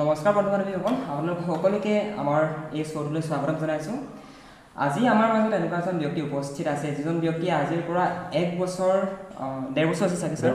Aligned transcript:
নমস্কাৰ 0.00 0.32
বন্ধু 0.36 0.50
বান্ধৱীসকল 0.52 0.94
আপোনালোক 1.10 1.38
সকলোকে 1.48 1.94
আমাৰ 2.22 2.40
এই 2.78 2.84
শ্ব'টোলৈ 2.90 3.22
স্বাগতম 3.28 3.56
জনাইছোঁ। 3.62 3.98
আজি 4.84 5.02
আমাৰ 5.14 5.28
মাজত 5.32 5.52
এনেকুৱা 5.58 5.78
এজন 5.82 5.96
ব্যক্তি 6.02 6.20
উপস্থিত 6.28 6.66
আছে 6.74 6.88
যিজন 6.96 7.16
ব্যক্তিয়ে 7.24 7.52
আজিৰ 7.62 7.82
পৰা 7.88 8.04
এক 8.40 8.48
বছৰ 8.60 8.96
ডেৰ 9.76 9.86
বছৰ 9.90 10.04
আছে 10.08 10.18
চাগে 10.22 10.36
ছাৰ 10.40 10.52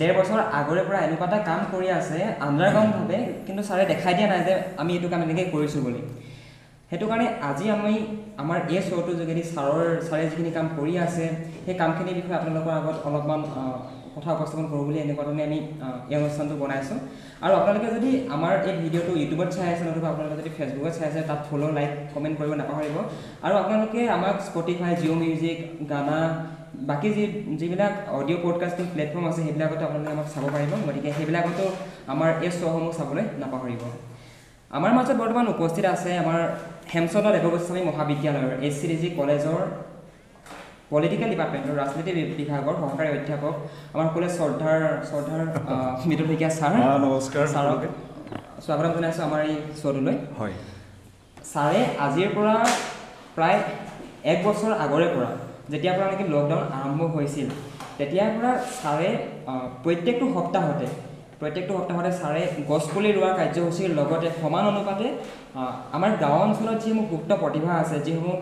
ডেৰ 0.00 0.12
বছৰ, 0.18 0.38
আগৰে 0.60 0.82
পৰা 0.88 0.98
এনেকুৱা 1.06 1.26
এটা 1.30 1.38
কাম 1.48 1.60
কৰি 1.72 1.88
আছে 2.00 2.18
আণ্ডাৰগ্ৰাউণ্ডভাৱে 2.46 3.18
কিন্তু 3.46 3.62
ছাৰে 3.68 3.84
দেখাই 3.92 4.14
দিয়া 4.16 4.28
নাই 4.32 4.40
যে 4.48 4.54
আমি 4.80 4.90
এইটো 4.96 5.08
কাম 5.12 5.20
এনেকৈ 5.26 5.46
কৰিছোঁ 5.54 5.80
বুলি। 5.86 6.00
সেইটো 6.90 7.06
কাৰণে 7.10 7.26
আজি 7.50 7.66
আমি 7.76 7.94
আমাৰ 8.42 8.58
এই 8.74 8.80
শ্ব'টোৰ 8.88 9.16
যোগেদি 9.20 9.42
ছাৰৰ 9.52 9.86
ছাৰে 10.06 10.24
যিখিনি 10.30 10.50
কাম 10.56 10.66
কৰি 10.78 10.92
আছে 11.06 11.24
সেই 11.64 11.74
কামখিনিৰ 11.80 12.16
বিষয়ে 12.18 12.38
আপোনালোকৰ 12.40 12.72
আগত 12.80 12.96
অলপমান 13.08 13.40
কথা 14.14 14.30
উপস্থাপন 14.36 14.66
কৰোঁ 14.70 14.84
বুলি 14.88 14.98
এনেকুৱা 15.04 15.24
ধৰণে 15.28 15.42
আমি 15.48 15.58
এই 16.12 16.16
অনুষ্ঠানটো 16.20 16.54
বনাইছোঁ। 16.62 16.98
আৰু 17.44 17.52
আপোনালোকে 17.58 17.88
যদি 17.96 18.10
আমাৰ 18.34 18.52
এই 18.68 18.74
ভিডিঅ'টো 18.82 19.12
ইউটিউবত 19.20 19.48
চাই 19.56 19.68
আছে 19.74 19.84
নতুবা 19.88 20.08
আপোনালোকে 20.12 20.36
যদি 20.40 20.50
ফেচবুকত 20.56 20.92
চাই 20.98 21.06
আছে 21.10 21.20
তাত 21.28 21.40
ফ'ল' 21.48 21.64
লাইক 21.78 21.90
কমেণ্ট 22.14 22.34
কৰিব 22.40 22.52
নাপাহৰিব। 22.60 22.96
আৰু 23.44 23.54
আপোনালোকে 23.62 24.00
আমাক 24.16 24.36
স্পটিফাই 24.48 24.92
জিঅ' 25.00 25.18
মিউজিক 25.22 25.58
গানা 25.92 26.18
বাকী 26.88 27.08
যি 27.16 27.24
যিবিলাক 27.60 27.94
অডিঅ' 28.18 28.40
পডকাষ্টিং 28.44 28.84
প্লেটফৰ্ম 28.94 29.24
আছে 29.30 29.40
সেইবিলাকতো 29.46 29.82
আপোনালোকে 29.88 30.12
আমাক 30.16 30.28
চাব 30.34 30.44
পাৰিব। 30.54 30.72
গতিকে 30.86 31.10
সেইবিলাকতো 31.16 31.64
আমাৰ 32.12 32.28
এই 32.46 32.50
শ্ব'সমূহ 32.58 32.92
চাবলৈ 32.98 33.24
নাপাহৰিব। 33.42 33.82
আমাৰ 34.76 34.90
মাজত 34.96 35.16
বৰ্তমান 35.22 35.46
উপস্থিত 35.54 35.84
আছে 35.94 36.10
আমাৰ 36.22 36.38
হেমচন্দ্ৰ 36.92 37.30
দেৱগোস্বামী 37.36 37.82
মহাবিদ্যালয়ৰ 37.90 38.52
এইচ 38.66 38.74
চি 38.80 38.86
ডি 38.90 38.96
জি 39.02 39.08
কলেজৰ 39.18 39.60
পলিটিকেল 40.92 41.28
ডিপাৰ্টমেণ্টৰ 41.32 41.74
ৰাজনীতি 41.80 42.12
বিভাগৰ 42.38 42.74
সহকাৰী 42.82 43.08
অধ্যাপক 43.16 43.54
আমাৰ 43.94 44.06
সকলোৱে 44.08 44.28
শ্ৰদ্ধাৰ 44.36 44.80
শ্ৰদ্ধাৰ 45.08 45.42
মৃদুল 46.08 46.26
শইকীয়া 46.30 46.50
ছাৰ। 46.58 46.72
নমস্কাৰ 47.04 47.44
ছাৰক। 47.54 47.80
স্বাগতম 48.64 48.92
জনাইছোঁ 48.96 49.22
আমাৰ 49.28 49.40
এই 49.48 49.54
শ্ব'টোলৈ। 49.80 50.16
হয়। 50.38 50.54
ছাৰে 51.50 51.80
আজিৰ 52.06 52.28
পৰা 52.36 52.54
প্ৰায় 53.36 53.58
এক 54.32 54.38
বছৰ 54.46 54.72
আগৰে 54.84 55.06
পৰা 55.14 55.30
যেতিয়াৰ 55.72 55.94
পৰা 55.98 56.06
নেকি 56.12 56.24
লকডাউন 56.34 56.64
আৰম্ভ 56.78 57.00
হৈছিল 57.14 57.48
তেতিয়াৰ 57.98 58.30
পৰা 58.36 58.52
ছাৰে 58.78 59.08
প্ৰত্যেকটো 59.84 60.26
সপ্তাহতে 60.36 60.86
প্ৰত্যেকটো 61.40 61.72
সপ্তাহতে 61.78 62.10
ছাৰে 62.20 62.42
গছপুলি 62.70 63.10
ৰোৱা 63.16 63.30
কাৰ্যসূচীৰ 63.38 63.90
লগতে 63.98 64.28
সমান 64.40 64.64
অনুপাতে 64.70 65.06
আমাৰ 65.96 66.10
গাঁও 66.22 66.38
অঞ্চলত 66.46 66.76
যিসমূহ 66.82 67.06
সুপ্ত 67.12 67.30
প্ৰতিভা 67.42 67.72
আছে 67.82 67.96
যিসমূহ 68.06 68.36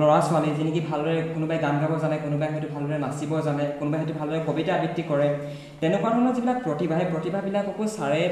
ল'ৰা 0.00 0.16
ছোৱালী 0.26 0.50
যি 0.56 0.62
নেকি 0.66 0.80
ভালদৰে 0.90 1.20
কোনোবাই 1.34 1.58
গান 1.64 1.74
গাব 1.82 1.92
জানে 2.04 2.16
কোনোবাই 2.24 2.48
হয়তো 2.54 2.68
ভালদৰে 2.74 2.98
নাচিব 3.04 3.30
জানে 3.46 3.64
কোনোবাই 3.78 3.98
হয়তো 4.00 4.14
ভালদৰে 4.20 4.40
কবিতা 4.48 4.70
আবৃত্তি 4.76 5.02
কৰে 5.10 5.28
তেনেকুৱা 5.80 6.08
ধৰণৰ 6.14 6.32
যিবিলাক 6.36 6.58
প্ৰতিভা 6.66 6.94
সেই 7.00 7.08
প্ৰতিভাবিলাককো 7.12 7.84
ছাৰে 7.96 8.22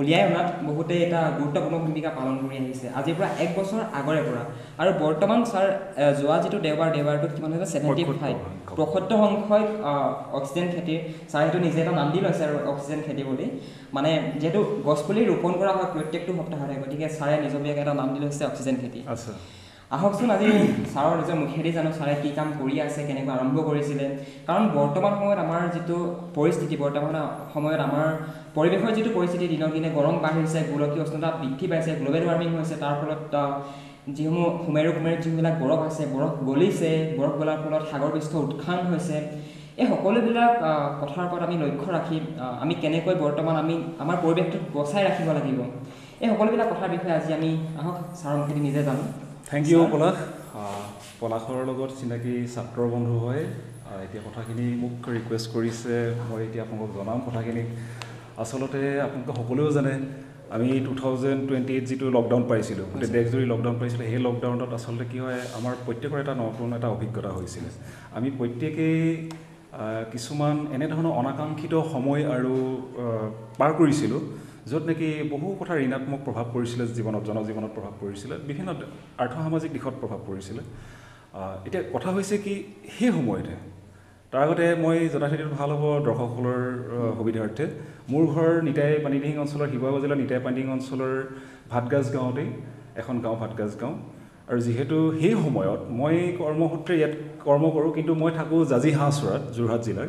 উলিয়াই 0.00 0.22
অনাত 0.28 0.48
বহুতে 0.68 0.94
এটা 1.06 1.20
গুৰুত্বপূৰ্ণ 1.38 1.76
ভূমিকা 1.86 2.10
পালন 2.18 2.34
কৰি 2.42 2.56
আহিছে। 2.62 2.86
আজিৰ 2.98 3.14
পৰা 3.18 3.28
এক 3.44 3.50
বছৰ 3.58 3.80
আগৰে 3.98 4.20
পৰা। 4.28 4.42
আৰু 4.80 4.90
বৰ্তমান 5.02 5.40
ছাৰ 5.50 5.66
যোৱা 6.20 6.36
যিটো 6.42 6.58
দেওবাৰ 6.66 6.88
দেওবাৰটোত 6.96 7.30
কিমান 7.36 7.50
হৈছে? 7.54 7.68
ছেভেণ্টি 7.72 8.04
ফাইভ 8.22 8.36
পঁয়সত্তৰ 8.78 9.18
সংখ্যক 9.22 9.66
অক্সিজেন 10.38 10.66
খেতিৰ 10.74 11.00
ছাৰে 11.30 11.44
সেইটো 11.46 11.58
নিজে 11.66 11.78
এটা 11.84 11.92
নাম 12.00 12.08
দি 12.14 12.18
লৈছে 12.24 12.42
আৰু 12.48 12.56
অক্সিজেন 12.72 13.00
খেতি 13.06 13.22
বুলি। 13.28 13.46
মানে 13.96 14.10
যিহেতু 14.40 14.60
গছপুলি 14.88 15.20
ৰোপণ 15.30 15.52
কৰা 15.60 15.72
হয় 15.76 15.88
প্ৰত্যেকটো 15.94 16.32
সপ্তাহতে 16.38 16.74
গতিকে 16.82 17.06
ছাৰে 17.16 17.34
নিজাববীয়াকৈ 17.44 17.82
এটা 17.84 17.94
নাম 18.00 18.08
দি 18.14 18.18
লৈছে 18.24 18.42
অক্সিজেন 18.50 18.76
খেতি। 18.82 19.00
আচ্ছা। 19.14 19.32
আহকচোন 19.96 20.30
আজি 20.34 20.48
ছাৰৰ 20.92 21.14
নিজৰ 21.20 21.36
মুখেদি 21.42 21.70
জানো 21.76 21.90
ছাৰে 21.98 22.14
কি 22.22 22.30
কাম 22.38 22.48
কৰি 22.60 22.74
আছে 22.86 23.00
কেনেকৈ 23.08 23.30
আৰম্ভ 23.36 23.56
কৰিছিলে? 23.68 24.06
কাৰণ 24.48 24.64
বৰ্তমান 24.78 25.12
সময়ত 25.18 25.38
আমাৰ 25.46 25.60
যিটো 25.74 25.98
পৰিস্থিতি 26.36 26.74
বৰ্তমান 26.82 27.14
সময়ত 27.54 27.80
আমাৰ 27.88 28.06
পৰিৱেশৰ 28.56 28.92
যিটো 28.96 29.10
পৰিস্থিতি 29.18 29.46
দিনক 29.52 29.70
দিনে 29.76 29.88
গৰম 29.98 30.16
বাঢ়িছে 30.24 30.58
গোলকীয় 30.70 31.02
উষ্ণতা 31.04 31.28
বৃদ্ধি 31.40 31.66
পাইছে 31.70 31.90
গ্ল'বেল 32.00 32.24
ৱাৰ্মিং 32.28 32.48
হৈছে 32.56 32.76
তাৰ 32.82 32.94
ফলত 33.00 33.34
যিসমূহ 34.16 34.46
সুমেৰু 34.64 34.90
কুমেৰুত 34.96 35.20
যিবিলাক 35.24 35.54
বৰফ 35.62 35.80
আছে 35.88 36.02
বৰফ 36.14 36.32
গলিছে 36.48 36.90
বৰফ 37.18 37.34
গলাৰ 37.40 37.58
ফলত 37.62 37.82
সাগৰ 37.90 38.10
পৃষ্ঠ 38.14 38.32
উৎখান 38.44 38.78
হৈছে। 38.90 39.16
এই 39.80 39.86
সকলোবিলাক 39.92 40.52
কথাৰ 41.00 41.24
ওপৰত 41.28 41.42
আমি 41.48 41.56
লক্ষ্য 41.62 41.88
ৰাখি 41.96 42.16
আমি 42.64 42.74
কেনেকৈ 42.82 43.14
বৰ্তমান 43.24 43.56
আমি 43.62 43.74
আমাৰ 44.02 44.16
পৰিৱেশটোক 44.24 44.62
বচাই 44.76 45.02
ৰাখিব 45.08 45.28
লাগিব। 45.38 45.58
এই 46.22 46.28
সকলোবিলাক 46.32 46.68
কথাৰ 46.72 46.90
বিষয়ে 46.94 47.14
আজি 47.18 47.30
আমি 47.38 47.50
আহক 47.80 47.96
ছাৰৰ 48.18 48.36
মুখেদি 48.40 48.60
নিজে 48.68 48.82
জানো। 48.90 49.04
থেংক 49.50 49.64
ইউ 49.72 49.80
পলাশ 49.92 50.16
পলাশৰ 51.20 51.60
লগত 51.68 51.90
চিনাকি 51.98 52.34
ছাত্ৰ 52.54 52.78
বন্ধু 52.94 53.14
হয় 53.24 53.42
এতিয়া 54.04 54.22
কথাখিনি 54.26 54.66
মোক 54.82 54.94
ৰিকুৱেষ্ট 55.16 55.46
কৰিছে 55.54 55.94
মই 56.28 56.40
এতিয়া 56.46 56.62
আপোনালোকক 56.64 56.90
জনাম 56.96 57.18
কথাখিনি। 57.26 57.62
আচলতে 58.42 58.80
আপোনালোকে 59.06 59.32
সকলোৱেও 59.38 59.70
জানে 59.76 59.94
আমি 60.54 60.68
টু 60.86 60.92
থাউজেণ্ড 61.02 61.40
টুৱেণ্টি 61.48 61.72
এইট 61.76 61.84
যিটো 61.90 62.06
লকডাউন 62.16 62.42
পাইছিলোঁ 62.50 62.86
গোটেই 62.92 63.10
দেশজুৰি 63.16 63.44
লকডাউন 63.52 63.76
পাইছিলোঁ 63.80 64.06
সেই 64.12 64.20
লকডাউনত 64.28 64.72
আচলতে 64.78 65.04
কি 65.12 65.18
হয় 65.24 65.40
আমাৰ 65.58 65.74
প্ৰত্যেকৰ 65.86 66.18
এটা 66.24 66.34
নতুন 66.44 66.68
এটা 66.78 66.88
অভিজ্ঞতা 66.96 67.30
হৈছিলে। 67.36 67.70
আমি 68.16 68.28
প্ৰত্যেকেই 68.38 69.00
কিছুমান 70.12 70.56
এনেধৰণৰ 70.76 71.12
অনাকাংক্ষিত 71.20 71.74
সময় 71.92 72.22
আৰু 72.34 72.54
পাৰ 73.58 73.70
কৰিছিলোঁ। 73.80 74.22
য'ত 74.70 74.82
নেকি 74.88 75.08
বহু 75.32 75.46
কথা 75.60 75.74
ঋণাত্মক 75.86 76.20
প্ৰভাৱ 76.26 76.46
পৰিছিলে 76.54 76.84
জীৱনত 76.98 77.22
জনজীৱনত 77.28 77.70
প্ৰভাৱ 77.76 77.92
পৰিছিলে 78.02 78.34
বিভিন্ন 78.48 78.70
আৰ্থসামাজিক 79.22 79.70
দিশত 79.76 79.94
প্ৰভাৱ 80.02 80.20
পৰিছিলে। 80.28 80.62
এতিয়া 81.66 81.82
কথা 81.94 82.08
হৈছে 82.16 82.36
কি 82.44 82.54
সেই 82.96 83.10
সময়তে 83.16 83.54
তাৰ 84.30 84.40
আগতে 84.44 84.64
মই 84.84 84.96
দিয়াটো 85.12 85.54
ভাল 85.60 85.70
হ'ব 85.80 85.84
দৰ্শকসকলৰ 86.06 86.60
সুবিধাৰ্থে 87.18 87.64
মোৰ 88.12 88.24
ঘৰ 88.34 88.50
নিতাই 88.68 88.92
পানীদিহিং 89.04 89.36
অঞ্চলৰ 89.44 89.66
শিৱসাগৰ 89.72 90.00
জিলাৰ 90.04 90.18
নিতাই 90.22 90.40
পানীদিহিং 90.46 90.70
অঞ্চলৰ 90.76 91.12
ভাতগাজ 91.72 92.06
গাঁৱতেই 92.14 92.48
এখন 93.00 93.16
গাঁও 93.24 93.36
ভাতগাজ 93.42 93.72
গাঁও। 93.80 93.94
আৰু 94.48 94.58
যিহেতু 94.66 94.96
সেই 95.20 95.34
সময়ত 95.44 95.80
মই 96.00 96.16
কৰ্মসূত্ৰে 96.40 96.94
ইয়াত 97.00 97.14
কৰ্ম 97.46 97.64
কৰোঁ 97.74 97.90
কিন্তু 97.96 98.12
মই 98.20 98.30
থাকোঁ 98.38 98.60
জাজি 98.72 98.90
হাঁহচৰাত 98.98 99.42
যোৰহাট 99.56 99.80
জিলাৰ। 99.86 100.08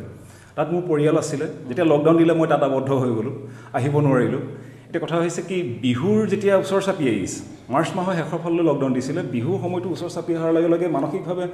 তাত 0.60 0.68
মোৰ 0.74 0.82
পৰিয়াল 0.90 1.16
আছিলে। 1.22 1.46
যেতিয়া 1.68 1.86
লকডাউন 1.92 2.16
দিলে 2.20 2.32
মই 2.38 2.46
তাত 2.52 2.62
আবদ্ধ 2.68 2.90
হৈ 3.02 3.10
গ'লোঁ 3.18 3.34
আহিব 3.78 3.94
নোৱাৰিলোঁ। 4.06 4.42
এতিয়া 4.88 5.02
কথা 5.04 5.16
হৈছে 5.22 5.42
কি 5.48 5.56
বিহুৰ 5.84 6.18
যেতিয়া 6.32 6.54
ওচৰ 6.62 6.80
চাপি 6.86 7.04
আহিছে 7.12 7.40
মাৰ্চ 7.72 7.88
মাহৰ 7.96 8.14
শেষৰ 8.18 8.38
ফাললৈ 8.44 8.64
লকডাউন 8.70 8.92
দিছিলে 8.98 9.20
বিহুৰ 9.34 9.56
সময়টো 9.64 9.88
ওচৰ 9.94 10.10
চাপি 10.16 10.32
অহাৰ 10.38 10.50
লগে 10.56 10.68
লগে 10.74 10.86
মানসিকভাৱে 10.96 11.44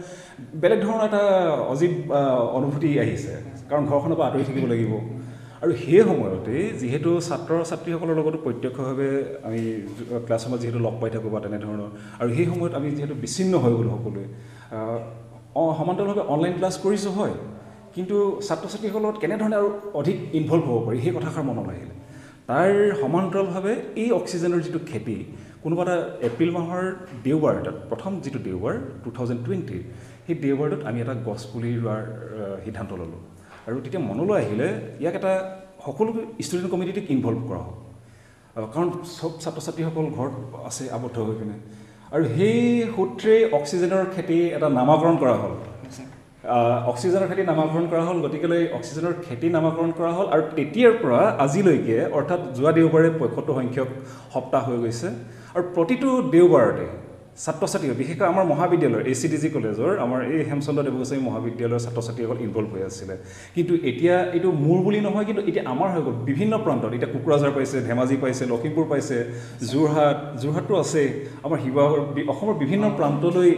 বেলেগ 0.62 0.78
ধৰণৰ 0.84 1.02
এটা 1.08 1.22
অজীৱ 1.72 1.92
অনুভূতি 2.58 2.88
আহিছে। 3.04 3.32
কাৰণ 3.70 3.84
ঘৰখনৰ 3.90 4.16
পৰা 4.18 4.26
আঁতৰি 4.28 4.44
থাকিব 4.48 4.64
লাগিব। 4.72 4.92
আৰু 5.62 5.72
সেই 5.84 6.02
সময়তেই 6.08 6.62
যিহেতু 6.80 7.10
ছাত্ৰ 7.28 7.52
ছাত্ৰীসকলৰ 7.70 8.16
লগতো 8.20 8.38
প্ৰত্যক্ষভাৱে 8.46 9.10
আমি 9.46 9.60
ক্লাছৰুমত 10.26 10.58
যিহেতু 10.62 10.78
লগ 10.86 10.94
পাই 11.00 11.10
থাকোঁ 11.14 11.30
বা 11.34 11.38
তেনেধৰণৰ 11.44 11.90
আৰু 12.20 12.28
সেই 12.36 12.46
সময়ত 12.50 12.72
আমি 12.78 12.88
যিহেতু 12.96 13.14
বিচ্ছিন্ন 13.22 13.52
হৈ 13.62 13.72
গ'লোঁ 13.78 13.92
সকলোৱে 13.96 14.24
সমান্তৰালভাৱে 15.78 16.22
অনলাইন 16.34 16.54
ক্লাছ 16.58 16.74
কৰিছোঁ 16.84 17.12
হয়। 17.18 17.34
কিন্তু 17.96 18.16
ছাত্ৰ 18.46 18.66
ছাত্ৰীসকলৰ 18.72 19.02
লগত 19.04 19.16
কেনেধৰণে 19.22 19.56
আৰু 19.60 19.68
অধিক 20.00 20.16
ইনভল্ভ 20.38 20.64
হ'ব 20.70 20.80
পাৰি 20.86 20.98
সেই 21.04 21.14
কথাষাৰ 21.18 21.44
মনত 21.50 21.68
আহিলে। 21.74 21.94
তাৰ 22.48 22.70
সমান্তৰালভাৱে 23.02 23.72
এই 24.02 24.10
অক্সিজেনৰ 24.20 24.60
যিটো 24.66 24.80
খেতি 24.90 25.16
কোনোবা 25.62 25.82
এটা 25.84 25.96
এপ্ৰিল 26.28 26.50
মাহৰ 26.56 26.82
দেওবাৰ 27.26 27.54
এটাত 27.60 27.76
প্ৰথম 27.90 28.12
যিটো 28.24 28.38
দেওবাৰ 28.48 28.74
টু 29.02 29.08
থাউজেণ্ড 29.16 29.40
টুৱেণ্টিৰ 29.44 29.82
সেই 30.26 30.36
দেওবাৰটোত 30.44 30.80
আমি 30.88 30.98
এটা 31.04 31.14
গছপুলি 31.28 31.70
ৰোৱাৰ 31.80 32.02
আহ, 32.12 32.56
সিদ্ধান্ত 32.64 32.90
ল'লোঁ। 33.00 33.22
আৰু 33.66 33.76
তেতিয়া 33.84 34.02
মনলৈ 34.10 34.36
আহিলে 34.44 34.68
ইয়াক 35.02 35.14
এটা 35.20 35.32
সকলো 35.86 36.10
ষ্টুডেণ্ট 36.46 36.68
কমিটিক 36.72 37.06
ইনভল্ভ 37.14 37.40
কৰা 37.48 37.62
হওক। 37.66 37.78
কাৰণ 38.74 38.88
চব 39.18 39.32
ছাত্ৰ 39.42 39.60
ছাত্ৰীসকল 39.66 40.06
ঘৰত 40.16 40.34
আছে 40.68 40.84
আবদ্ধ 40.96 41.16
হৈ 41.26 41.34
পিনে 41.40 41.56
আৰু 42.14 42.24
সেই 42.36 42.60
সূত্ৰে 42.94 43.34
অক্সিজেনৰ 43.58 44.02
খেতি 44.14 44.38
এটা 44.56 44.68
নামাকৰণ 44.78 45.14
কৰা 45.22 45.34
হ'ল। 45.42 45.54
অক্সিজেনৰ 46.90 47.28
খেতি 47.30 47.44
নামাকৰণ 47.50 47.84
কৰা 47.90 48.02
হ'ল 48.08 48.18
গতিকেলৈ 48.24 48.62
অক্সিজেনৰ 48.78 49.14
খেতি 49.26 49.48
নামাকৰণ 49.56 49.90
কৰা 49.98 50.10
হ'ল 50.16 50.26
আৰু 50.34 50.42
তেতিয়াৰ 50.58 50.94
পৰা 51.02 51.20
আজিলৈকে 51.44 51.98
অৰ্থাৎ 52.18 52.40
যোৱা 52.56 52.72
দেওবাৰে 52.78 53.08
পঁয়সত্তৰ 53.20 53.54
সংখ্যক 53.58 53.88
সপ্তাহ 54.34 54.62
হৈ 54.68 54.78
গৈছে। 54.84 55.08
আৰু 55.54 55.64
প্ৰতিটো 55.76 56.10
দেওবাৰতে 56.34 56.86
ছাত্ৰ 57.44 57.64
ছাত্ৰী 57.72 57.86
বিশেষকৈ 58.00 58.26
আমাৰ 58.32 58.44
মহাবিদ্যালয়ৰ 58.52 59.02
এ 59.12 59.14
চি 59.20 59.26
ডি 59.32 59.38
জি 59.42 59.48
কলেজৰ 59.56 59.90
আমাৰ 60.04 60.20
এই 60.34 60.40
হেমচন্দ্ৰ 60.50 60.82
দেৱগোস্বামী 60.86 61.22
মহাবিদ্যালয়ৰ 61.28 61.80
ছাত্ৰ 61.84 62.00
ছাত্ৰীসকল 62.06 62.38
ইনভল্ভ 62.46 62.68
হৈ 62.74 62.82
আছিলে। 62.90 63.14
কিন্তু 63.56 63.72
এতিয়া 63.90 64.14
এইটো 64.36 64.48
মোৰ 64.64 64.78
বুলি 64.86 65.00
নহয় 65.06 65.26
কিন্তু 65.28 65.42
এতিয়া 65.48 65.64
আমাৰ 65.72 65.88
হৈ 65.94 66.02
গ'ল। 66.06 66.14
বিভিন্ন 66.30 66.52
প্ৰান্তত 66.64 66.90
এতিয়া 66.96 67.10
কোকৰাঝাৰ 67.14 67.52
পাইছে 67.56 67.76
ধেমাজি 67.88 68.16
পাইছে 68.22 68.42
লখিমপুৰ 68.52 68.86
পাইছে 68.92 69.16
যোৰহাট 69.72 70.16
যোৰহাটতো 70.42 70.74
আছে। 70.82 71.02
আমাৰ 71.46 71.58
শিৱসাগৰ 71.64 72.00
অসমৰ 72.32 72.54
বিভিন্ন 72.62 72.84
প্ৰান্তলৈ 72.98 73.50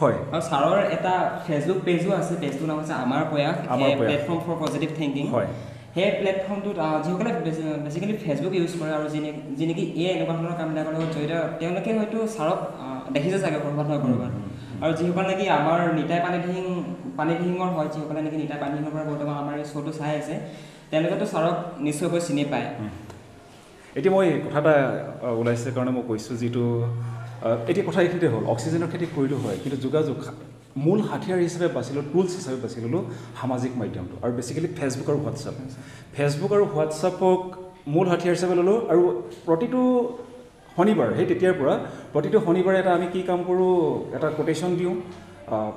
হয়। 0.00 0.16
আৰু 0.34 0.42
ছাৰৰ 0.48 0.78
এটা 0.96 1.14
ফেচবুক 1.46 1.78
পেজো 1.86 2.10
আছে 2.20 2.32
পেজটোৰ 2.42 2.66
নাম 2.70 2.76
হৈছে 2.80 2.94
আমাৰ 3.04 3.20
প্ৰয়াস 3.30 3.56
আমাৰ 3.74 3.88
প্ৰয়াস। 3.98 4.08
প্লেটফৰ্ম 4.08 4.38
ফৰ 4.46 4.56
পজিটিভ 4.64 4.88
থিংকিং 5.00 5.24
হয়। 5.34 5.48
সেই 5.94 6.10
প্লেটফৰ্মটোত 6.18 6.78
যিসকলে 7.04 7.30
বেচিকেলি 7.84 8.14
ফেচবুক 8.24 8.52
ইউজ 8.58 8.72
কৰে 8.80 8.92
আৰু 8.98 9.06
যি 9.58 9.64
নেকি 9.70 9.84
এই 10.02 10.06
এনেকুৱা 10.14 10.34
ধৰণৰ 10.38 10.54
কামবিলাকৰ 10.60 10.92
লগত 10.96 11.10
জড়িত 11.14 11.32
তেওঁলোকে 11.60 11.90
হয়তো 11.98 12.18
ছাৰক 12.34 12.58
দেখিছে 13.14 13.38
চাগে 13.44 13.58
ক'ৰবাত 13.64 13.86
নহয় 13.90 14.00
ক'ৰবাত। 14.04 14.32
আৰু 14.82 14.92
যিসকল 14.98 15.24
নেকি 15.30 15.44
আমাৰ 15.58 15.78
নিতাই 15.98 16.20
পানীদিহিং 16.26 16.64
পানীদিহিঙৰ 17.18 17.70
হয় 17.76 17.88
যিসকলে 17.94 18.20
নেকি 18.26 18.36
নিতাই 18.42 18.58
পানীদিহিঙৰ 18.62 18.92
পৰা 18.94 19.04
বৰ্তমান 19.10 19.36
আমাৰ 19.42 19.54
এই 19.62 19.66
শ্ব'টো 19.72 19.92
চাই 19.98 20.12
আছে 20.20 20.34
তেওঁলোকেতো 20.90 21.24
ছাৰক 21.32 21.56
নিশ্চয়কৈ 21.86 22.20
চিনি 22.26 22.44
পায়। 22.52 22.66
এতিয়া 23.98 24.12
মই 24.14 24.26
কথা 24.44 24.58
এটা 24.62 24.74
ওলাইছে 25.40 25.68
কাৰণে 25.76 25.90
মই 25.96 26.04
কৈছোঁ 26.10 26.34
যিটো 26.42 26.64
এতিয়া 27.70 27.84
কথা 27.88 27.98
এইখিনিতে 28.04 28.28
হ'ল 28.32 28.44
অক্সিজেনৰ 28.52 28.88
খেতি 28.92 29.06
কৰিলোঁ 29.16 29.38
হয় 29.44 29.56
কিন্তু 29.62 29.76
যোগাযোগ 29.84 30.16
মূল 30.84 31.00
হাথিয়াৰ 31.10 31.38
হিচাপে 31.46 31.68
বাছি 31.76 31.90
ল'লোঁ 31.94 32.06
টুলছ 32.12 32.30
হিচাপে 32.38 32.58
বাছি 32.64 32.78
ল'লোঁ 32.84 33.02
সামাজিক 33.40 33.72
মাধ্যমটো 33.80 34.14
আৰু 34.24 34.32
বেছিকেলি 34.38 34.68
ফেচবুক 34.78 35.08
আৰু 35.12 35.18
হোৱাটছআপ 35.24 35.56
ফেচবুক 36.16 36.50
আৰু 36.56 36.64
হোৱাটছআপক 36.72 37.40
মূল 37.94 38.06
হাথিয়াৰ 38.12 38.34
হিচাপে 38.36 38.54
ল'লোঁ 38.60 38.78
আৰু 38.92 39.02
প্ৰতিটো 39.46 39.80
শনিবাৰ 40.76 41.08
সেই 41.16 41.26
তেতিয়াৰ 41.30 41.54
পৰা 41.60 41.74
প্ৰতিটো 42.14 42.38
শনিবাৰে 42.46 42.76
এটা 42.82 42.92
আমি 42.98 43.06
কি 43.12 43.20
কাম 43.30 43.40
কৰোঁ 43.48 43.72
এটা 44.16 44.28
কোটেশ্যন 44.38 44.70
দিওঁ 44.80 44.94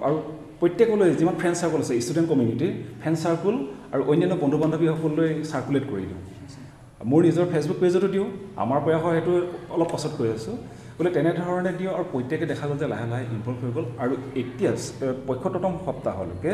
আৰু 0.05 0.15
প্ৰত্যেকলৈ 0.59 1.09
যিমান 1.19 1.35
ফ্ৰেণ্ড 1.41 1.55
চাৰ্কল 1.61 1.79
আছে 1.83 1.93
ষ্টুডেণ্ট 2.05 2.27
কমিউনিটি 2.31 2.67
ফ্ৰেণ্ড 3.01 3.17
চাৰ্কল 3.23 3.55
আৰু 3.93 4.01
অন্যান্য 4.11 4.35
বন্ধু 4.43 4.57
বান্ধৱীসকললৈ 4.61 5.29
চাৰ্কুলেট 5.51 5.85
কৰি 5.91 6.05
দিওঁ। 6.09 6.21
মোৰ 7.09 7.21
নিজৰ 7.27 7.45
ফেচবুক 7.51 7.77
পেজতো 7.83 8.07
দিওঁ 8.15 8.27
আমাৰ 8.63 8.79
প্ৰয়াসৰ 8.85 9.11
সেইটো 9.15 9.33
অলপ 9.75 9.89
পাছত 9.93 10.13
কৈ 10.19 10.29
আছোঁ। 10.37 10.55
বোলে 10.97 11.09
তেনেধৰণে 11.15 11.71
দিওঁ 11.79 11.91
আৰু 11.97 12.05
প্ৰত্যেকে 12.13 12.45
দেখা 12.51 12.65
গ'ল 12.69 12.77
যে 12.83 12.87
লাহে 12.93 13.05
লাহে 13.11 13.23
ইনভলভ 13.35 13.57
হৈ 13.63 13.71
গ'ল। 13.77 13.85
আৰু 14.03 14.13
এতিয়া 14.41 14.71
পঁয়সত্তৰতম 15.27 15.73
সপ্তাহলৈকে 15.85 16.51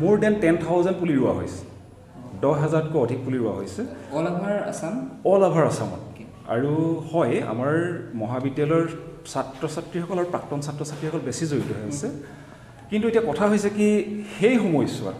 মোৰ 0.00 0.14
দেন 0.22 0.34
টেন 0.42 0.54
থাউজেণ্ড 0.64 0.96
পুলি 1.00 1.14
ৰোৱা 1.20 1.32
হৈছে। 1.38 1.62
দহ 2.42 2.54
হাজাৰতকৈ 2.64 2.98
অধিক 3.06 3.20
পুলি 3.24 3.38
ৰোৱা 3.42 3.54
হৈছে। 3.58 3.82
All 4.16 4.26
over 4.32 4.54
Assam 4.70 4.94
all 5.32 5.42
over 5.48 5.64
আছামত 5.72 6.02
আৰু 6.54 6.72
হয় 7.10 7.34
আমাৰ 7.52 7.72
মহাবিদ্যালয়ৰ 8.20 8.86
ছাত্ৰ 9.32 9.62
ছাত্ৰীসকল 9.74 10.16
আৰু 10.20 10.28
প্ৰাক্তন 10.34 10.58
ছাত্ৰ 10.66 10.82
ছাত্ৰীসকল 10.90 11.20
বেছি 11.28 11.44
জড়িত 11.50 11.70
হৈ 11.76 11.84
আছে। 11.92 12.08
কিন্তু 12.90 13.04
এতিয়া 13.10 13.24
কথা 13.30 13.44
হৈছে 13.50 13.70
কি 13.78 13.88
সেই 14.36 14.56
সময়ছোৱাত 14.64 15.16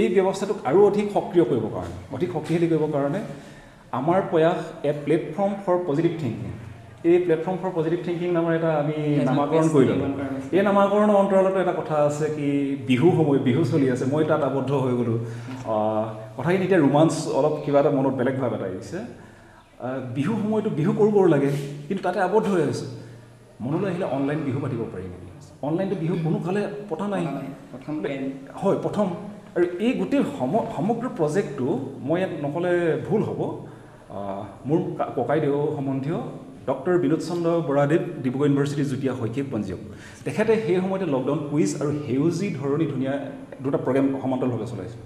এই 0.00 0.06
ব্যৱস্থাটোক 0.16 0.58
আৰু 0.68 0.78
অধিক 0.90 1.06
সক্ৰিয় 1.16 1.44
কৰিবৰ 1.50 1.70
কাৰণে 1.76 1.96
অধিক 2.16 2.28
শক্তিশালী 2.34 2.66
কৰিবৰ 2.72 2.90
কাৰণে 2.96 3.20
আমাৰ 3.98 4.18
প্ৰয়াস 4.30 4.60
a 4.88 4.92
platform 5.04 5.52
for 5.64 5.76
positive 5.88 6.12
thinking 6.22 6.52
এই 7.10 7.16
প্লেটফৰ্ম 7.24 7.56
ফৰ 7.62 7.70
পজিটিভ 7.76 8.00
থিংকিং 8.06 8.28
নামৰ 8.38 8.52
এটা 8.58 8.70
আমি 8.82 8.96
নামাকৰণ 9.28 9.66
কৰি 9.74 9.86
ল'লোঁ। 9.90 10.08
এই 10.56 10.62
নামাকৰণৰ 10.68 11.16
অন্তৰালতো 11.22 11.58
এটা 11.64 11.74
কথা 11.80 11.96
আছে 12.08 12.26
কি 12.36 12.48
বিহু 12.90 13.08
সময় 13.18 13.38
বিহু 13.46 13.62
চলি 13.72 13.86
আছে 13.94 14.04
মই 14.12 14.24
তাত 14.30 14.42
আবদ্ধ 14.50 14.70
হৈ 14.84 14.92
গ'লোঁ। 15.00 15.18
কথাখিনি 16.36 16.64
এতিয়া 16.66 16.80
ৰোমাঞ্চ 16.86 17.14
অলপ 17.38 17.54
কিবা 17.64 17.78
এটা 17.82 17.90
মনত 17.98 18.14
বেলেগ 18.20 18.36
ভাৱ 18.42 18.52
এটা 18.58 18.66
আহিছে। 18.70 18.98
আহ, 19.86 19.98
বিহু 20.16 20.32
সময়তো 20.42 20.70
বিহু 20.78 20.92
কৰোঁ 21.00 21.12
কৰোঁ 21.16 21.28
লাগে 21.34 21.50
কিন্তু 21.86 22.02
তাতে 22.06 22.18
আবদ্ধ 22.28 22.46
হৈ 22.54 22.62
আছে। 22.72 22.86
মনলৈ 23.64 23.86
আহিলে 23.92 24.06
অনলাইন 24.16 24.40
বিহু 24.48 24.58
পাতিব 24.64 24.80
পাৰি 24.92 25.06
নেকি? 25.12 25.28
অনলাইনটো 25.66 25.96
বিহু 26.02 26.14
কোনো 26.26 26.38
কালে 26.46 26.62
পতা 26.90 27.06
নাই। 27.14 27.24
হয় 28.62 28.76
প্ৰথম। 28.84 29.06
আৰু 29.56 29.64
এই 29.86 29.92
গোটেই 30.00 30.22
সম 30.36 30.52
সমগ্ৰ 30.76 31.06
প্ৰজেক্টটো 31.18 31.68
মই 32.06 32.18
ইয়াত 32.20 32.32
নক'লে 32.44 32.72
ভুল 33.06 33.20
হ'ব। 33.28 33.40
মোৰ 34.68 34.78
ককাইদেউ 35.16 35.56
সম্বন্ধীয় 35.76 36.20
ডক্টৰ 36.68 36.94
বিনোদ 37.04 37.22
চন্দ্ৰ 37.28 37.50
বৰাদেৱ 37.68 38.02
ডিব্ৰুগড় 38.24 38.48
ইউনিভাৰ্চিটিৰ 38.48 38.90
যুটীয়া 38.92 39.12
শৈক্ষিক 39.20 39.46
পঞ্জীয়ক। 39.52 39.80
তেখেতে 40.26 40.52
সেই 40.64 40.76
সময়তে 40.82 41.06
লকডাউন 41.14 41.40
কুইজ 41.50 41.70
আৰু 41.82 41.90
সেউজী 42.06 42.48
ধৰণী 42.60 42.86
ধুনীয়া 42.92 43.14
দুটা 43.64 43.78
প্ৰগ্ৰেম 43.84 44.06
সমান্তৰালভাৱে 44.22 44.66
চলাইছিল 44.72 45.00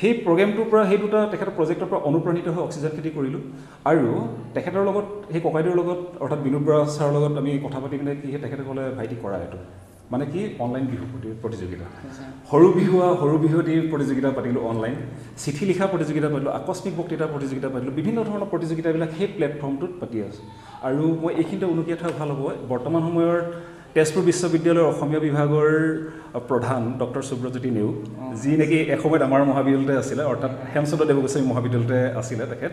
সেই 0.00 0.12
প্ৰগ্ৰেমটোৰ 0.26 0.66
পৰা 0.72 0.82
সেই 0.90 0.98
দুটা 1.04 1.18
তেখেতৰ 1.32 1.56
প্ৰজেক্টৰ 1.58 1.88
পৰা 1.90 2.00
অনুপ্ৰাণিত 2.10 2.46
হৈ 2.54 2.62
অক্সিজেন 2.66 2.92
খেতি 2.96 3.10
কৰিলোঁ 3.16 3.42
আৰু 3.90 4.06
তেখেতৰ 4.54 4.86
লগত 4.88 5.06
সেই 5.32 5.42
ককাইদেউৰ 5.46 5.76
লগত 5.80 6.00
অৰ্থাৎ 6.22 6.40
বিনোদ 6.46 6.62
বৰা 6.66 6.80
ছাৰৰ 6.94 7.12
লগত 7.16 7.32
আমি 7.42 7.50
কথা 7.64 7.78
পাতি 7.82 7.96
পিনে 8.00 8.12
কি 8.20 8.28
তেখেতে 8.44 8.62
ক'লে 8.68 8.84
ভাইটি 8.98 9.16
কৰা 9.22 9.36
এইটো। 9.44 9.58
মানে 10.12 10.24
কি 10.32 10.40
অনলাইন 10.64 10.84
বিহু 10.92 11.04
প্ৰতি- 11.12 11.36
প্ৰতিযোগিতা 11.42 11.86
সৰু 12.50 12.66
বিহুৱা 12.78 13.08
সৰু 13.20 13.36
বিহুৱতী 13.44 13.74
প্ৰতিযোগিতা 13.92 14.28
পাতিলোঁ 14.36 14.62
অনলাইন 14.70 14.96
চিঠি 15.42 15.64
লিখা 15.70 15.84
প্ৰতিযোগিতা 15.92 16.28
পাতিলোঁ 16.32 16.52
আকস্মিক 16.60 16.94
বক্তৃতা 17.00 17.26
প্ৰতিযোগিতা 17.34 17.68
পাতিলোঁ 17.74 17.92
বিভিন্ন 17.98 18.18
ধৰণৰ 18.28 18.48
প্ৰতিযোগিতাবিলাক 18.52 19.10
সেই 19.18 19.28
প্লেটফৰ্মটোত 19.36 19.92
পাতি 20.00 20.16
আছোঁ। 20.26 20.44
আৰু 20.86 21.02
মই 21.22 21.32
এইখিনিতে 21.40 21.66
উনুকিয়াই 21.74 21.98
থোৱা 22.02 22.12
ভাল 22.20 22.30
হ'ব। 22.38 22.42
বৰ্তমান 22.72 23.00
সময়ৰ 23.08 23.36
তেজপুৰ 23.94 24.22
বিশ্ববিদ্যালয়ৰ 24.30 24.86
অসমীয়া 24.92 25.20
বিভাগৰ 25.26 25.68
প্ৰধান 26.50 26.82
ডক্টৰ 27.00 27.22
সুব্ৰজ্যোতি 27.30 27.70
নেওগ 27.76 27.94
যি 28.42 28.52
নেকি 28.60 28.78
এসময়ত 28.94 29.22
আমাৰ 29.28 29.40
মহাবিদ্যালয়তে 29.50 29.94
আছিলে 30.02 30.22
অৰ্থাৎ 30.32 30.52
হেমচন্দ্ৰ 30.74 31.04
দেৱগোস্বামী 31.10 31.46
মহাবিদ্যালয়তে 31.52 31.98
আছিলে 32.20 32.44
তেখেত 32.52 32.72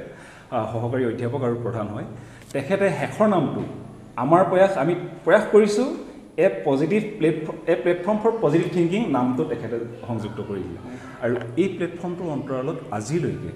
সহকাৰী 0.73 1.03
অধ্যাপক 1.09 1.41
আৰু 1.47 1.55
প্ৰধান 1.65 1.87
হয়। 1.93 2.05
তেখেতে 2.53 2.85
শেষৰ 2.99 3.27
নামটো 3.35 3.61
আমাৰ 4.23 4.41
প্ৰয়াস 4.49 4.73
আমি 4.83 4.93
প্ৰয়াস 5.25 5.45
কৰিছোঁ 5.53 5.87
a 6.45 6.47
positive 6.67 7.01
platform 7.19 7.57
a 7.71 7.75
platform 7.83 8.17
for 8.23 8.31
positive 8.43 8.67
thinking 8.75 9.01
নামটো 9.17 9.41
তেখেতে 9.51 9.77
সংযুক্ত 10.07 10.39
কৰি 10.49 10.61
দিলে। 10.67 10.79
আৰু 11.23 11.35
এই 11.61 11.67
প্লেটফৰ্মটোৰ 11.75 12.29
অন্তৰালত 12.37 12.77
আজিলৈকে 12.97 13.51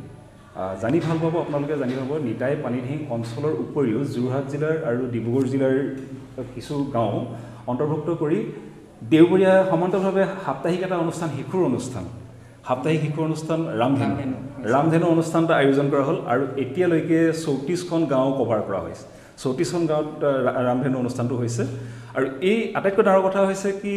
জানি 0.83 0.99
ভাল 1.05 1.17
পাব 1.23 1.35
আপোনালোকে 1.43 1.75
জানি 1.81 1.93
পাব 1.99 2.11
নিতাই 2.27 2.55
পানীঢিং 2.63 2.97
অঞ্চলৰ 3.15 3.53
উপৰিও 3.63 3.99
যোৰহাট 4.15 4.45
জিলাৰ 4.53 4.75
আৰু 4.89 5.01
ডিব্ৰুগড় 5.13 5.47
জিলাৰ 5.53 5.75
কিছু 6.55 6.73
গাঁও 6.95 7.17
অন্তৰ্ভুক্ত 7.71 8.09
কৰি 8.21 8.39
দেওবৰীয়া 9.11 9.53
সমান্তৰালভাৱে 9.71 10.23
সাপ্তাহিক 10.45 10.81
এটা 10.87 10.97
অনুষ্ঠান 11.03 11.29
শিশুৰ 11.37 11.61
অনুষ্ঠান। 11.69 12.03
সাপ্তাহিক 12.67 12.99
শিশুৰ 13.05 13.23
অনুষ্ঠান 13.29 13.59
ৰামধেনু। 13.81 14.13
ৰামধেনু। 14.15 14.37
ৰামধেনু 14.73 15.05
অনুষ্ঠান 15.15 15.41
এটা 15.45 15.55
আয়োজন 15.61 15.85
কৰা 15.91 16.03
হ'ল 16.07 16.17
আৰু 16.33 16.43
এতিয়ালৈকে 16.63 17.19
চৌত্ৰিছখন 17.45 18.01
গাঁও 18.13 18.29
কভাৰ 18.39 18.59
কৰা 18.67 18.79
হৈছে। 18.85 19.05
চৌত্ৰিছখন 19.41 19.83
গাঁৱত 19.91 20.21
ৰামধেনু 20.67 20.95
অনুষ্ঠানটো 21.03 21.35
হৈছে। 21.41 21.63
আৰু 22.17 22.25
এই 22.51 22.57
আটাইতকৈ 22.77 23.03
ডাঙৰ 23.07 23.21
কথা 23.27 23.39
হৈছে 23.47 23.69
কি 23.81 23.95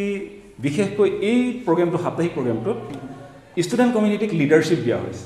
বিশেষকৈ 0.64 1.08
এই 1.31 1.41
প্ৰগ্ৰেমটো 1.67 1.99
সাপ্তাহিক 2.05 2.32
প্ৰগ্ৰেমটোত 2.37 2.79
ষ্টুডেণ্ট 3.67 3.93
কমিউনিটিক 3.96 4.31
লিডাৰশ্বিপ 4.41 4.81
দিয়া 4.87 4.99
হৈছে। 5.02 5.25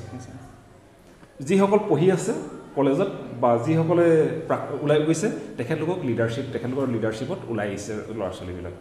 যিসকল 1.47 1.79
পঢ়ি 1.89 2.07
আছে 2.17 2.33
কলেজত 2.77 3.11
বা 3.41 3.51
যিসকলে 3.65 4.07
প্ৰাক 4.47 4.61
ওলাই 4.83 4.99
গৈছে 5.07 5.27
তেখেতলোকক 5.57 5.99
লিডাৰশ্বিপ 6.09 6.45
তেখেতলোকৰ 6.53 6.87
লিডাৰশ্বিপত 6.95 7.39
ওলাই 7.51 7.67
আহিছে 7.71 7.93
ল'ৰা 8.17 8.29
ছোৱালীবিলাক 8.37 8.75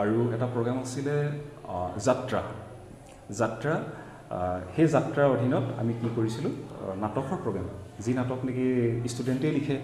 আৰু 0.00 0.16
এটা 0.34 0.46
প্ৰগ্ৰেম 0.54 0.76
আছিলে 0.84 1.16
যাত্ৰা। 2.06 2.40
যাত্ৰা 3.40 3.74
সেই 4.74 4.86
যাত্ৰাৰ 4.94 5.28
অধীনত 5.34 5.64
আমি 5.80 5.92
কি 6.00 6.08
কৰিছিলোঁ 6.16 6.52
নাটকৰ 7.02 7.38
প্ৰগ্ৰেম। 7.44 7.66
যি 8.04 8.12
নাটক 8.20 8.40
নেকি 8.46 8.66
ষ্টুডেণ্টেই 9.12 9.52
লিখে 9.58 9.76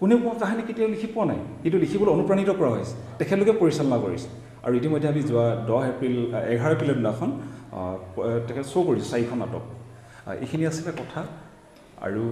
কোনেও 0.00 0.18
পোৱা 0.24 0.36
কাহিনী 0.42 0.62
কেতিয়াও 0.68 0.90
লিখি 0.94 1.08
পোৱা 1.14 1.24
নাই। 1.30 1.40
কিন্তু 1.62 1.76
লিখিবলৈ 1.84 2.10
অনুপ্ৰাণিত 2.16 2.50
কৰা 2.60 2.70
হৈছে। 2.74 2.94
তেখেতলোকে 3.18 3.52
পৰিচালনা 3.60 3.96
কৰিছে। 4.04 4.28
আৰু 4.64 4.74
ইতিমধ্যে 4.80 5.08
আমি 5.12 5.20
যোৱা 5.30 5.46
দহ 5.68 5.80
এপ্ৰিল 5.92 6.16
এঘাৰ 6.54 6.70
এপ্ৰিলৰ 6.76 6.96
দিনাখন 7.00 7.30
তেখেত 8.46 8.66
শ্ব' 8.72 8.84
কৰিছোঁ 8.88 9.08
চাৰিখন 9.12 9.36
নাটক। 9.42 9.64
এইখিনি 10.44 10.64
আছিলে 10.70 10.90
কথা। 11.00 11.20
আৰু 12.06 12.22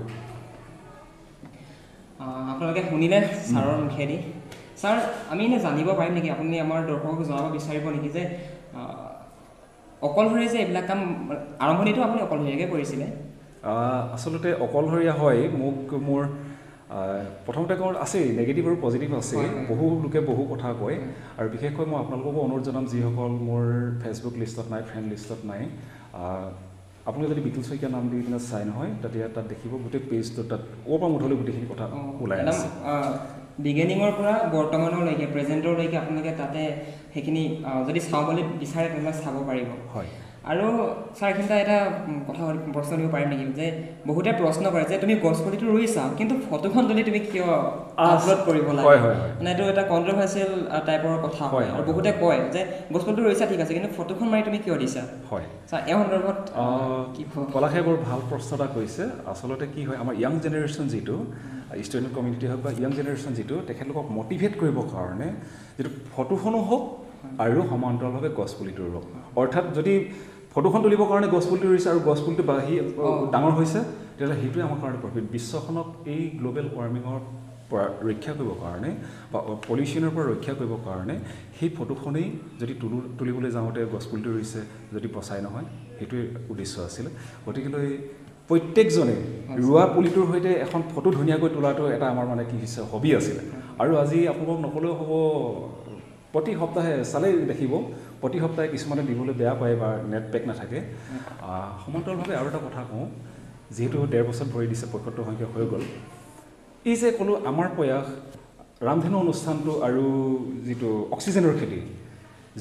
আপোনালোকে 2.52 2.82
শুনিলে 2.90 3.19
ছাৰৰ 3.52 3.76
মুখেদি। 3.84 4.17
ছাৰ 4.81 4.96
আমি 5.32 5.43
এনে 5.46 5.58
জানিব 5.67 5.89
পাৰিম 5.98 6.12
নেকি? 6.17 6.29
আপুনি 6.36 6.55
আমাৰ 6.67 6.79
দৰ্শকক 6.91 7.20
জনাব 7.29 7.46
বিচাৰিব 7.56 7.84
নেকি 7.96 8.10
যে 8.17 8.22
আহ, 8.79 9.08
অকলশৰে 10.08 10.46
যে 10.53 10.58
এইবিলাক 10.62 10.84
কাম 10.91 11.00
আৰম্ভণিটো 11.65 12.00
আপুনি 12.06 12.20
অকলশৰীয়াকৈ 12.27 12.67
কৰিছিলে? 12.74 13.06
আচলতে 14.17 14.48
অকলশৰীয়া 14.67 15.15
হয়। 15.20 15.41
মোক 15.60 15.77
মোৰ 16.08 16.22
প্ৰথমতে 17.46 17.74
কওঁ 17.81 17.91
আছেই 18.05 18.27
নেগেটিভ 18.41 18.65
আৰু 18.70 18.77
পজিটিভ 18.86 19.10
আছে। 19.20 19.36
হয়, 19.39 19.51
হয়। 19.55 19.67
বহু 19.70 19.86
লোকে 20.03 20.20
বহু 20.31 20.43
কথা 20.53 20.69
কয়। 20.82 20.96
আৰু 21.39 21.48
বিশেষকৈ 21.55 21.86
মই 21.91 21.98
আপোনালোককো 22.03 22.41
অনুৰোধ 22.46 22.63
জনাম 22.69 22.84
যিসকল 22.93 23.32
মোৰ 23.48 23.65
ফেচবুক 24.03 24.34
লিষ্টত 24.43 24.67
নাই 24.72 24.82
ফ্ৰেণ্ড 24.89 25.06
লিষ্টত 25.13 25.41
নাই 25.51 25.63
আপোনালোকে 27.08 27.31
যদি 27.32 27.43
বিতুল 27.46 27.63
শইকীয়া 27.69 27.91
নাম 27.96 28.05
দি 28.10 28.17
কিনে 28.27 28.41
চাই 28.51 28.63
নহয় 28.70 28.91
তেতিয়া 29.03 29.27
তাত 29.34 29.44
দেখিব 29.53 29.72
গোটেই 29.84 30.03
পেজটো 30.10 30.41
তাত 30.51 30.63
অ'ৰ 30.91 30.98
পৰা 31.01 31.08
মুঠলৈ 31.13 31.36
গোটেইখিনি 31.41 31.67
কথা 31.72 31.84
ওলাই 32.24 32.39
আছে। 32.53 32.69
বিগিনিঙৰ 33.65 34.13
পৰা 34.19 34.34
বৰ্তমানলৈকে 34.56 35.27
প্ৰেজেণ্টৰলৈকে 35.34 35.96
আপোনালোকে 36.03 36.32
তাতে 36.41 36.63
সেইখিনি 37.13 37.43
যদি 37.89 38.01
চাওঁ 38.08 38.24
বুলি 38.29 38.43
বিচাৰে 38.63 38.89
তেনেহ'লে 38.93 39.13
চাব 39.24 39.36
পাৰিব। 39.48 39.69
হয়। 39.94 40.10
আৰু 40.53 40.65
ছাৰ 41.17 41.29
এইখিনিতে 41.31 41.55
এটা 41.65 41.77
কথা 42.29 42.43
প্ৰশ্ন 42.74 42.93
দিব 42.98 43.08
পাৰিম 43.15 43.29
নেকি? 43.32 43.44
যে 43.58 43.67
বহুতে 44.08 44.31
প্ৰশ্ন 44.41 44.65
কৰে 44.74 44.84
যে 44.91 44.96
তুমি 45.05 45.15
গছ 45.24 45.39
পুলিটো 45.44 45.65
ৰুইছা 45.74 46.03
কিন্তু 46.19 46.34
ফটোখন 46.48 46.82
তুলি 46.89 47.03
তুমি 47.08 47.20
কিয় 47.31 47.46
আপলোড 48.13 48.41
কৰিব 48.48 48.67
লাগে? 48.77 48.86
হয়, 48.89 49.01
হয়, 49.05 49.17
হয়। 49.20 49.32
মানে 49.39 49.48
এইটো 49.53 49.65
এটা 49.72 49.84
কণ্ট্ৰভাৰ্চিয়েল 49.93 50.53
টাইপৰ 50.89 51.15
কথা 51.27 51.44
হয়, 51.55 51.69
আৰু। 51.74 51.82
বহুতে 51.91 52.10
কয় 52.22 52.41
যে 52.55 52.60
গছ 52.93 53.03
পুলিটো 53.06 53.22
ৰুইছা 53.27 53.44
ঠিক 53.51 53.60
আছে 53.65 53.72
কিন্তু 53.77 53.91
ফটোখন 53.96 54.27
মাৰি 54.32 54.43
তুমি 54.48 54.58
কিয় 54.65 54.77
দিছা? 54.82 55.03
হয়। 55.31 55.46
ছাৰ 55.70 55.81
এই 55.91 55.94
সন্দৰ্ভত 56.01 56.39
কি 57.15 57.22
ক'ব? 57.31 57.41
পলাশে 57.55 57.81
বৰ 57.86 57.96
ভাল 58.08 58.20
প্ৰশ্ন 58.31 58.51
এটা 58.56 58.67
কৰিছে 58.77 59.03
আচলতে 59.32 59.67
কি 59.74 59.82
হয় 59.89 59.98
আমাৰ 60.03 60.15
য়াং 60.24 60.34
জেনেৰেশ্যন 60.44 60.86
যিটো 60.94 61.17
ষ্টুডেণ্ট 61.86 62.13
কমিউনিটি 62.17 62.46
হওক 62.51 62.60
বা 62.67 62.70
য়াং 62.82 62.93
জেনেৰেশ্যন 62.98 63.32
যিটো 63.39 63.56
তেখেতলোকক 63.69 64.06
মটিভেট 64.19 64.53
কৰিবৰ 64.60 64.86
কাৰণে 64.94 65.29
যিটো 65.77 65.91
ফটোখনো 66.13 66.60
হওক 66.69 66.84
আৰু 67.44 67.60
সমান্তৰালভাৱে 67.70 68.31
গছপুলিটো 68.39 68.82
ৰুওক। 68.93 69.06
অৰ্থাৎ 69.41 69.65
যদি 69.79 69.94
ফটোখন 70.55 70.81
তুলিবৰ 70.84 71.06
কাৰণে 71.11 71.29
গছপুলিটো 71.34 71.67
ৰুইছে 71.73 71.89
আৰু 71.93 72.01
গছপুলিটো 72.08 72.44
বাঢ়ি। 72.51 72.75
ডাঙৰ 73.34 73.53
হৈছে 73.58 73.81
তেতিয়াহ'লে 74.17 74.37
সেইটোৱে 74.43 74.63
আমাৰ 74.69 74.79
কাৰণে 74.82 74.99
প্ৰফিট 75.05 75.25
বিশ্বখনক 75.34 75.89
এই 76.15 76.23
গ্ল'বেল 76.41 76.67
ৱাৰ্মিঙৰ 76.77 77.19
পৰা 77.70 77.84
ৰক্ষা 78.08 78.32
কৰিবৰ 78.39 78.56
কাৰণে 78.65 78.91
বা 79.32 79.39
পলিউশ্যনৰ 79.69 80.13
পৰা 80.17 80.27
ৰক্ষা 80.32 80.53
কৰিবৰ 80.58 80.81
কাৰণে 80.89 81.15
সেই 81.56 81.70
ফটোখনেই 81.77 82.27
যদি 82.61 82.75
তুলো 82.82 82.96
তুলিবলৈ 83.19 83.51
যাওঁতে 83.56 83.81
গছপুলিটো 83.94 84.31
ৰুইছে 84.37 84.61
যদি 84.94 85.08
বচাই 85.17 85.41
নহয় 85.46 85.67
সেইটোৱে 85.96 86.23
উদ্দেশ্য 86.53 86.75
আছিলে। 86.89 87.11
গতিকেলৈ 87.46 87.89
প্ৰত্যেকজনে 88.49 89.17
ৰোৱা 89.67 89.84
পুলিটোৰ 89.94 90.25
সৈতে 90.31 90.53
এখন 90.67 90.81
ফটো 90.93 91.08
ধুনীয়াকৈ 91.19 91.49
তোলাটো 91.56 91.82
এটা 91.96 92.06
আমাৰ 92.13 92.27
মানে 92.32 92.43
কি 92.51 92.56
হৈছে 92.63 92.81
হবি 92.93 93.11
আছিলে। 93.19 93.43
আৰু 93.82 93.93
আজি 94.03 94.19
আপোনালোকক 94.32 94.61
নক'লেও 94.67 94.94
হ'ব 95.01 95.13
প্ৰতি 96.32 96.53
সপ্তাহে 96.61 96.94
চালেই 97.13 97.34
দেখিব। 97.51 97.73
প্ৰতি 98.24 98.38
সপ্তাহে 98.43 98.69
কিছুমানে 98.74 99.02
দিবলৈ 99.08 99.34
বেয়া 99.40 99.54
পায় 99.60 99.74
বা 99.81 99.88
নেট 100.12 100.24
পেক 100.32 100.43
নাথাকে। 100.50 100.78
সমান্তৰালভাৱে 101.82 102.34
আৰু 102.40 102.46
এটা 102.50 102.60
কথা 102.66 102.82
কওঁ 102.90 103.06
যিহেতু 103.76 103.96
ডেৰ 104.12 104.24
বছৰত 104.28 104.48
ভৰি 104.54 104.66
দিছে 104.72 104.86
পঁয়সত্তৰ 104.93 105.24
সংখ্যক 105.28 105.50
হৈ 105.56 105.66
গ'ল। 105.72 105.82
এই 106.90 106.96
যে 107.00 107.08
ক'লো 107.19 107.32
আমাৰ 107.50 107.69
প্ৰয়াস 107.76 108.06
ৰামধেনু 108.86 109.16
অনুষ্ঠানটো 109.24 109.72
আৰু 109.88 110.04
যিটো 110.66 110.90
অক্সিজেনৰ 111.14 111.54
খেতি 111.60 111.81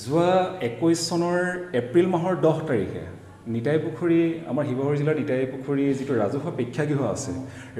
যোৱা 0.03 0.29
একৈছ 0.67 1.00
চনৰ 1.10 1.39
এপ্ৰিল 1.79 2.08
মাহৰ 2.15 2.34
দহ 2.46 2.58
তাৰিখে 2.70 3.03
নিতাই 3.44 3.78
পুখুৰী 3.86 4.20
আমাৰ 4.52 4.64
শিৱসাগৰ 4.68 4.96
জিলাৰ 5.00 5.16
নিতাই 5.22 5.46
পুখুৰী 5.54 5.84
যিটো 6.00 6.14
ৰাজহুৱা 6.24 6.52
প্ৰেক্ষাগৃহ 6.58 7.02
আছে 7.16 7.32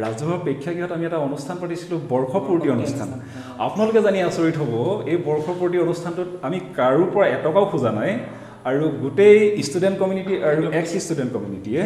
ৰাজহুৱা 0.03 0.38
প্ৰেক্ষাগৃহত 0.46 0.91
আমি 0.98 1.05
এটা 1.10 1.20
অনুষ্ঠান 1.27 1.55
পাতিছিলোঁ 1.62 2.00
বৰ্ষপূৰ্তি 2.13 2.67
অনুষ্ঠান। 2.75 3.10
আপোনালোকে 3.65 4.00
জানি 4.08 4.20
আচৰিত 4.29 4.55
হ'ব 4.62 4.74
এই 5.12 5.17
বৰ্ষপূৰ্তি 5.27 5.77
অনুষ্ঠানটোত 5.86 6.29
আমি 6.48 6.58
কাৰো 6.77 7.03
পৰা 7.13 7.25
এটকাও 7.36 7.65
খোজা 7.72 7.91
নাই 8.00 8.12
আৰু 8.70 8.84
গোটেই 9.03 9.38
ষ্টুডেণ্ট 9.67 9.96
কমিউনিটি 10.01 10.34
আৰু 10.50 10.62
এক্স 10.79 10.91
ষ্টুডেণ্ট 11.05 11.32
কমিউনিটিয়ে 11.36 11.82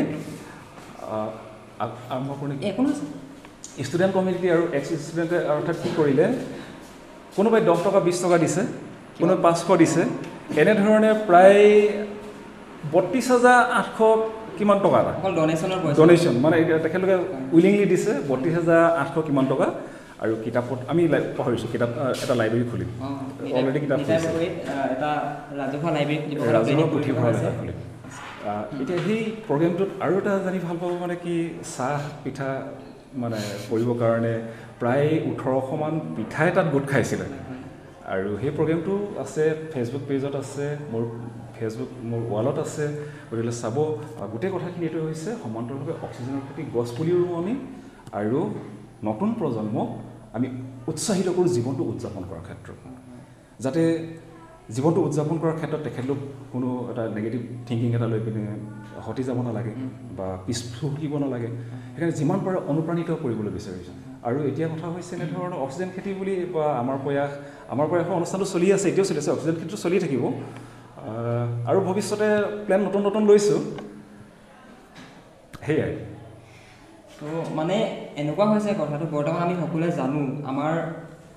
আৰম্ভ 2.14 2.30
কৰোঁ 2.40 2.50
নেকি 2.52 2.64
ষ্টুডেণ্ট 3.88 4.14
কমিউনিটি 4.18 4.48
আৰু 4.56 4.64
এক্স 4.78 4.90
ষ্টুডেণ্টে 5.06 5.38
অৰ্থাৎ 5.56 5.78
কি 5.84 5.90
কৰিলে 6.00 6.26
কোনোবাই 7.38 7.62
দহ 7.70 7.78
টকা 7.88 8.00
বিছ 8.08 8.18
টকা 8.26 8.38
দিছে 8.44 8.62
কোনোবাই 9.20 9.40
পাঁচশ 9.46 9.62
দিছে 9.82 10.02
এনেধৰণে 10.62 11.10
প্ৰায় 11.28 11.66
বত্ৰিছ 12.94 13.28
হাজাৰ 13.36 13.60
আঠশ 13.80 14.00
কিমান 14.58 14.78
টকা 14.86 14.98
এটা? 15.04 15.14
ডনেশ্যন 16.00 16.36
মানে 16.44 16.56
তেখেতলোকে 16.86 17.16
উইলিংলি 17.56 17.86
দিছে 17.94 18.12
বত্ৰিছ 18.30 18.56
হাজাৰ 18.60 18.82
আঠশ 19.02 19.16
কিমান 19.28 19.46
টকা। 19.54 19.68
আৰু 20.24 20.34
কিতাপত 20.46 20.80
আমি 20.92 21.04
পাহৰিছোঁ 21.38 21.70
কিতাপ 21.74 21.92
এটা 22.24 22.34
লাইব্ৰেৰী 22.42 22.66
খুলিম। 22.72 22.90
অলৰেডি 23.58 23.80
কিতাপ 23.84 23.98
ৰাজহুৱা 26.54 26.86
পুথিভঁৰাল 26.94 27.34
এটা। 27.40 27.52
খুলিম। 27.60 27.78
এতিয়া 28.82 29.00
সেই 29.06 29.22
প্ৰগ্ৰেমটোত 29.48 29.90
আৰু 30.06 30.14
এটা 30.22 30.34
জানি 30.46 30.60
ভাল 30.68 30.76
পাব 30.82 30.92
মানে 31.04 31.16
কি 31.24 31.36
চাহ 31.76 32.00
পিঠা 32.24 32.50
মানে 33.22 33.40
কৰিবৰ 33.70 33.96
কাৰণে 34.04 34.34
প্ৰায় 34.80 35.10
ওঠৰশমান 35.30 35.94
পিঠাই 36.16 36.50
তাত 36.56 36.68
গোট 36.74 36.86
খাইছিলে। 36.92 37.28
আৰু 38.14 38.30
সেই 38.42 38.52
প্ৰগ্ৰেমটো 38.58 38.94
আছে 39.24 39.44
ফেচবুক 39.72 40.04
পেজত 40.10 40.34
আছে 40.44 40.66
মোৰ 40.92 41.04
ফেচবুক 41.58 41.90
মোৰ 42.10 42.22
ৱালত 42.34 42.58
আছে 42.66 42.86
গতিকে 43.30 43.54
চাব। 43.62 43.78
গোটেই 44.34 44.52
কথাখিনি 44.56 44.86
এইটো 44.88 45.00
হৈছে 45.08 45.30
সমান্তৰালভাৱে 45.44 45.94
অক্সিজেনৰ 46.06 46.42
প্ৰতি 46.48 46.62
গছ 46.76 46.90
পুলিও 46.98 47.18
ৰুওঁ 47.22 47.36
আমি 47.42 47.54
আৰু 48.20 48.40
নতুন 49.08 49.30
প্ৰজন্মক 49.40 49.90
আমি 50.36 50.48
উৎসাহিত 50.92 51.28
কৰোঁ 51.36 51.50
জীৱনটো 51.56 51.84
উদযাপন 51.92 52.24
কৰাৰ 52.30 52.44
ক্ষেত্ৰত। 52.48 52.80
যাতে 53.64 53.82
জীৱনটো 54.76 55.00
উদযাপন 55.08 55.36
কৰাৰ 55.42 55.56
ক্ষেত্ৰত 55.60 55.82
তেখেতলোক 55.88 56.20
কোনো 56.54 56.68
এটা 56.92 57.04
নিগেটিভ 57.18 57.42
থিংকিং 57.68 57.90
এটা 57.98 58.08
লৈ 58.12 58.20
পিনে 58.26 58.44
হতি 59.06 59.24
যাব 59.28 59.38
নালাগে 59.48 59.74
বা 60.18 60.28
পিছ 60.46 60.60
সুকিব 60.78 61.14
নালাগে। 61.24 61.50
সেইকাৰণে 61.94 62.14
যিমান 62.20 62.40
পাৰে 62.46 62.58
অনুপ্ৰাণিত 62.72 63.10
কৰিবলৈ 63.24 63.52
বিচাৰিছোঁ। 63.58 63.96
আৰু 64.28 64.38
এতিয়া 64.50 64.68
কথা 64.74 64.88
হৈছে 64.94 65.14
এনেধৰণৰ 65.18 65.54
অক্সিজেন 65.66 65.90
খেতি 65.96 66.12
বুলি 66.20 66.34
বা 66.56 66.66
আমাৰ 66.82 66.98
প্ৰয়াস 67.04 67.32
আমাৰ 67.74 67.86
প্ৰয়াসৰ 67.92 68.14
অনুষ্ঠানটো 68.20 68.48
চলি 68.54 68.68
আছে 68.76 68.86
এতিয়াও 68.92 69.08
চলি 69.10 69.20
আছে 69.24 69.32
অক্সিজেন 69.36 69.56
খেতিটো 69.60 69.78
চলি 69.86 69.98
থাকিব। 70.04 70.24
আৰু 71.70 71.80
ভৱিষ্যতে 71.88 72.28
প্লেন 72.66 72.82
নতুন 72.88 73.02
নতুন 73.08 73.24
লৈছোঁ। 73.30 73.60
সেয়াই। 75.66 75.94
তো 77.20 77.28
মানে 77.58 77.76
এনেকুৱা 78.22 78.46
হৈছে 78.52 78.72
কথাটো 78.82 79.06
বৰ্তমান 79.16 79.42
আমি 79.46 79.56
সকলোৱে 79.62 79.90
জানো 80.00 80.22
আমাৰ 80.52 80.74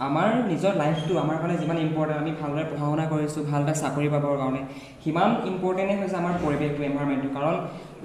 আমাৰ 0.06 0.28
নিজৰ 0.50 0.72
লাইফটো 0.82 1.12
আমাৰ 1.24 1.36
কাৰণে 1.40 1.56
যিমান 1.62 1.78
ইম্পৰ্টেণ্ট 1.86 2.20
আমি 2.22 2.32
ভালদৰে 2.40 2.64
পঢ়া 2.70 2.86
শুনা 2.90 3.04
কৰিছোঁ 3.12 3.42
ভাল 3.50 3.60
এটা 3.64 3.74
চাকৰি 3.82 4.08
পাবৰ 4.14 4.34
কাৰণে 4.42 4.60
সিমান 5.02 5.30
ইম্পৰ্টেণ্টেই 5.50 5.96
হৈছে 6.00 6.16
আমাৰ 6.22 6.34
পৰিৱেশটো 6.44 6.80
এনভাইৰমেণ্টটো 6.88 7.30
কাৰণ 7.36 7.56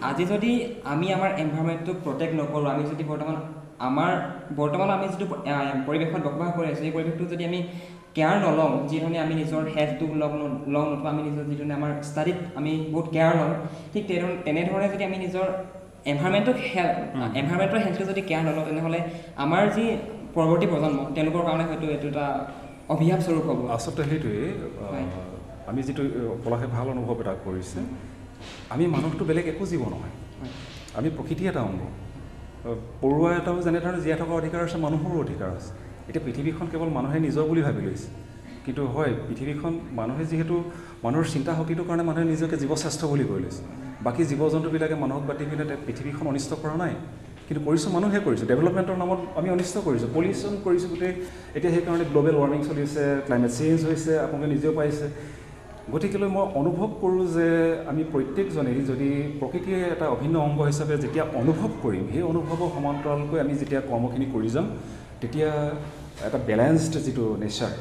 আজি 0.10 0.24
যদি 0.34 0.52
আমি 0.94 1.08
আমাৰ 1.18 1.30
এনভাইৰমেণ্টটোক 1.44 1.98
প্ৰটেক্ট 2.06 2.34
নকৰোঁ 2.40 2.68
আমি 2.74 2.84
যদি 2.92 3.04
বৰ্তমান 3.12 3.36
আমাৰ 3.88 4.12
বৰ্তমান 4.60 4.90
আমি 4.96 5.06
যিটো 5.14 5.26
পৰিৱেশত 5.88 6.22
বসবাস 6.28 6.50
কৰি 6.58 6.68
আছোঁ 6.72 6.84
সেই 6.84 6.94
পৰিৱেশটো 6.98 7.24
যদি 7.34 7.44
আমি 7.50 7.60
কেয়াৰ 8.16 8.38
নলওঁ 8.46 8.70
যিধৰণে 8.90 9.18
আমি 9.26 9.34
নিজৰ 9.42 9.64
হেল্থটোক 9.76 10.12
লওঁ 10.22 10.32
লওঁ 10.74 10.86
নতুবা 10.92 11.10
আমি 11.14 11.22
নিজৰ 11.28 11.46
যিধৰণে 11.52 11.74
আমাৰ 11.80 11.92
ষ্টাডিত 12.10 12.38
আমি 12.60 12.72
বহুত 12.94 13.08
কেয়াৰ 13.16 13.34
লওঁ 13.40 13.52
ঠিক 13.94 14.04
তেনে- 14.10 14.38
তেনেধৰণে 14.46 14.88
যদি 14.94 15.04
আমি 15.10 15.18
নিজৰ 15.26 15.48
এনভাইৰমেণ্টক 16.12 16.58
হেল্থ 16.74 16.96
এনভাইৰমেণ্টৰ 17.40 17.80
হেল্থটো 17.86 18.06
যদি 18.12 18.22
কেয়াৰ 18.30 18.44
নলওঁ 18.50 18.64
তেনেহ'লে 18.70 19.00
আমাৰ 19.46 19.64
যি 19.76 19.86
পৰৱৰ্তী 20.36 20.66
প্ৰজন্ম 20.72 20.98
তেওঁলোকৰ 21.16 21.42
কাৰণে 21.48 21.64
হয়তো 21.70 21.86
এইটো 21.96 22.08
এটা 22.14 22.26
অভিশাপ 22.94 23.20
স্বৰূপ 23.26 23.46
হ'ব। 23.50 23.60
আচলতে 23.76 24.02
সেইটোৱেই 24.10 24.50
আমি 25.70 25.82
যিটো 25.88 26.04
পলাশে 26.44 26.68
ভাল 26.76 26.88
অনুভৱ 26.96 27.18
এটা 27.24 27.34
কৰিছে 27.46 27.80
আমি 28.74 28.84
মানুহটো 28.96 29.24
বেলেগ 29.30 29.46
একো 29.54 29.64
জীৱ 29.72 29.82
নহয়। 29.94 30.14
হয়। 30.40 30.54
আমি 31.00 31.10
প্ৰকৃতি 31.18 31.44
এটা 31.52 31.62
অংগ। 31.70 31.82
পৰুৱা 33.02 33.30
এটাও 33.40 33.58
যেনেধৰণে 33.68 34.00
জীয়াই 34.04 34.20
থকাৰ 34.22 34.36
অধিকাৰ 34.42 34.62
আছে 34.68 34.78
মানুহৰো 34.86 35.18
অধিকাৰ 35.26 35.50
আছে। 35.58 35.72
এতিয়া 36.10 36.24
পৃথিৱীখন 36.26 36.66
কেৱল 36.72 36.90
মানুহে 36.98 37.18
নিজৰ 37.26 37.46
বুলি 37.50 37.62
ভাবি 37.68 37.82
লৈছে। 37.88 38.08
কিন্তু 38.66 38.82
হয় 38.96 39.12
পৃথিৱীখন 39.28 39.74
মানুহে 40.00 40.24
যিহেতু 40.32 40.56
মানুহৰ 41.06 41.26
চিন্তা 41.34 41.52
শক্তিটোৰ 41.58 41.86
কাৰণে 41.90 42.04
মানুহে 42.10 42.26
নিজকে 42.34 42.56
জীৱশ্ৰেষ্ঠ 42.64 43.02
বুলি 43.12 43.26
কৈ 43.30 43.40
লৈছে। 43.46 43.62
বাকী 44.06 44.22
জীৱ 44.30 44.42
জন্তুবিলাকে 44.54 44.96
মানুহক 45.04 45.24
পাতি 45.30 45.44
পিনে 45.50 45.66
পৃথিৱীখন 45.88 46.26
অনিষ্ট 46.32 46.52
কৰা 46.64 46.76
নাই। 46.84 46.94
কিন্তু 47.48 47.62
কৰিছোঁ 47.68 47.90
মানুহে 47.96 48.20
কৰিছোঁ। 48.26 48.46
ডেভেলপমেণ্টৰ 48.52 48.98
নামত 49.02 49.20
আমি 49.40 49.50
অনিষ্ট 49.56 49.76
কৰিছোঁ। 49.88 50.10
পলিউশ্যন 50.16 50.54
কৰিছোঁ 50.66 50.90
গোটেই। 50.94 51.14
এতিয়া 51.58 51.72
সেইকাৰণে 51.76 52.06
গ্ল'বেল 52.12 52.36
ৱাৰ্মিং 52.42 52.60
চলি 52.68 52.82
আছে 52.88 53.04
ক্লাইমেট 53.26 53.52
চেঞ্জ 53.58 53.80
হৈছে 53.90 54.12
আপোনালোকে 54.26 54.48
নিজেও 54.54 54.74
পাইছে। 54.80 55.06
গতিকেলৈ 55.94 56.30
মই 56.36 56.46
অনুভৱ 56.62 56.90
কৰোঁ 57.02 57.24
যে 57.36 57.48
আমি 57.92 58.04
প্ৰত্যেকজনেই 58.14 58.80
যদি 58.90 59.10
প্ৰকৃতিয়ে 59.40 59.80
এটা 59.96 60.06
অভিন্ন 60.16 60.36
অংগ 60.48 60.60
হিচাপে 60.70 60.96
যেতিয়া 61.04 61.26
অনুভৱ 61.42 61.72
কৰিম 61.84 62.04
সেই 62.14 62.24
অনুভৱৰ 62.32 62.70
সমান্তৰালকৈ 62.76 63.38
আমি 63.46 63.54
যেতিয়া 63.62 63.82
কৰ্মখিনি 63.90 64.26
কৰি 64.36 64.50
যাম 64.56 64.66
তেতিয়া 65.22 65.50
এটা 66.28 66.40
বেলেঞ্চড 66.50 66.94
যিটো 67.06 67.26
নেচাৰ 67.44 67.74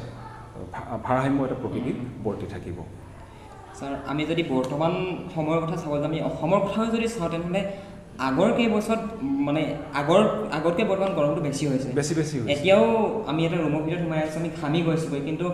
ভাৰসাম্য 1.05 1.39
এটা 1.47 1.57
প্ৰকৃতিত 1.61 1.97
বৰ্তি 2.25 2.45
থাকিব। 2.53 2.77
ছাৰ 3.77 3.91
আমি 4.11 4.23
যদি 4.31 4.43
বৰ্তমান 4.53 4.93
সময়ৰ 5.35 5.59
কথা 5.63 5.75
চাব 5.81 5.91
যাওঁ 6.01 6.09
আমি 6.11 6.19
অসমৰ 6.29 6.59
কথাও 6.65 6.85
যদি 6.95 7.07
চাওঁ 7.15 7.29
তেনেহ'লে 7.33 7.61
আগৰ 8.27 8.49
কেইবছৰত 8.57 9.01
মানে 9.47 9.61
আগৰ 10.01 10.21
আগতকৈ 10.57 10.83
বৰ্তমান 10.91 11.11
গৰমটো 11.17 11.41
বেছি 11.47 11.63
হৈছে। 11.71 11.89
বেছি 11.99 12.13
বেছি 12.19 12.35
এতিয়াও 12.53 12.85
আমি 13.29 13.41
এটা 13.47 13.57
ৰুমৰ 13.63 13.81
ভিতৰত 13.85 14.01
সোমাই 14.03 14.19
আছোঁ 14.25 14.39
আমি 14.41 14.49
ঘামি 14.59 14.79
গৈছোগৈ 14.87 15.21
কিন্তু 15.27 15.45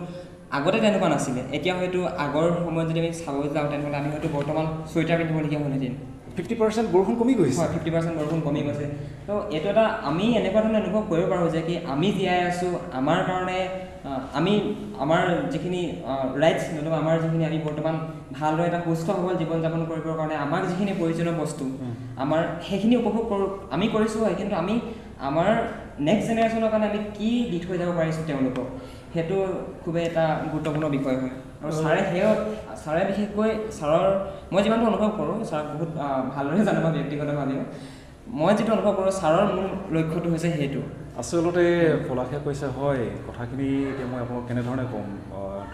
আগতে 0.57 0.77
তেনেকুৱা 0.83 1.07
নাছিলে। 1.13 1.41
এতিয়া 1.57 1.73
হয়তো 1.79 1.99
আগৰ 2.25 2.47
সময়ত 2.65 2.85
যদি 2.89 2.99
আমি 3.03 3.11
চাব 3.21 3.35
যাওঁ 3.55 3.67
তেনেহ'লে 3.71 3.97
আমি 4.01 4.09
হয়তো 4.13 4.27
বৰ্তমান 4.37 4.65
চুৱেটাৰ 4.91 5.17
পিন্ধিবলগীয়া 5.19 5.61
হ'লহেঁতেন। 5.63 5.93
ফিফটি 6.35 6.55
পাৰ্চেণ্ট 6.61 6.87
বৰষুণ 6.95 7.15
কমি 7.21 7.33
গৈছে। 7.39 7.57
হয় 7.59 7.69
ফিফটি 7.73 7.91
পাৰ্চেণ্ট 7.93 8.15
বৰষুণ 8.19 8.39
কমি 8.47 8.61
গৈছে। 8.67 8.85
তো 9.27 9.33
এইটো 9.55 9.67
এটা 9.73 9.85
আমি 10.09 10.25
এনেকুৱা 10.39 10.59
ধৰণে 10.65 10.77
অনুভৱ 10.83 11.03
কৰিব 11.11 11.25
পাৰোঁ 11.31 11.49
যে 11.55 11.61
কি 11.67 11.75
আমি 11.93 12.07
জীয়াই 12.17 12.41
আছোঁ 12.49 12.71
আমাৰ 12.99 13.19
কাৰণে 13.29 13.59
আমি 14.39 14.53
আমাৰ 15.03 15.21
যিখিনি 15.53 15.81
ৰাইটছ 16.43 16.63
নতুবা 16.75 16.97
আমাৰ 17.03 17.15
যিখিনি 17.23 17.43
আমি 17.49 17.57
বৰ্তমান 17.67 17.95
ভালদৰে 18.37 18.67
এটা 18.69 18.79
সুস্থ 18.85 19.07
সবল 19.17 19.35
জীৱন 19.41 19.59
যাপন 19.65 19.81
কৰিবৰ 19.89 20.15
কাৰণে 20.19 20.35
আমাক 20.45 20.63
যিখিনি 20.69 20.91
প্ৰয়োজনীয় 20.99 21.35
বস্তু 21.41 21.65
আমাৰ 22.23 22.41
সেইখিনি 22.67 22.95
উপভোগ 23.01 23.23
কৰোঁ 23.31 23.47
আমি 23.75 23.85
কৰিছোঁ 23.95 24.19
হয় 24.23 24.35
কিন্তু 24.39 24.53
আমি 24.61 24.75
আমাৰ 25.29 25.49
নেক্সট 26.07 26.25
জেনেৰেশ্যনৰ 26.29 26.71
কাৰণে 26.73 26.85
আমি 26.91 26.99
কি 27.17 27.29
দি 27.51 27.57
থৈ 27.65 27.77
যাব 27.81 27.89
পাৰিছোঁ 27.99 28.23
তেওঁলোকক 28.29 28.67
সেইটো 29.13 29.37
খুবেই 29.83 30.03
এটা 30.09 30.25
গুৰুত্বপূৰ্ণ 30.51 30.85
বিষয় 30.97 31.17
হয়। 31.21 31.35
আৰু 31.61 31.71
ছাৰে 31.81 32.01
সেই 32.11 32.21
ছাৰে 32.83 33.01
বিশেষকৈ 33.09 33.49
ছাৰৰ 33.77 34.05
মই 34.51 34.61
যিমানটো 34.65 34.85
অনুভৱ 34.91 35.09
কৰোঁ 35.17 35.35
ছাৰক 35.49 35.65
বহুত 35.73 35.89
ভালদৰে 36.35 36.63
জানো 36.67 36.79
বা 36.85 36.89
ব্যক্তিগতভাৱেও 36.97 37.63
মই 38.39 38.51
যিটো 38.57 38.71
অনুভৱ 38.77 38.93
কৰোঁ 38.97 39.11
ছাৰৰ 39.19 39.45
মূল 39.55 39.67
লক্ষ্যটো 39.95 40.27
হৈছে 40.33 40.49
সেইটো। 40.57 40.81
আচলতে 41.21 41.65
পলাশে 42.07 42.37
কৈছে 42.45 42.67
হয় 42.77 43.03
কথাখিনি 43.27 43.67
এতিয়া 43.91 44.07
মই 44.11 44.19
আপোনাক 44.25 44.43
কেনেধৰণে 44.49 44.85
ক'ম? 44.91 45.07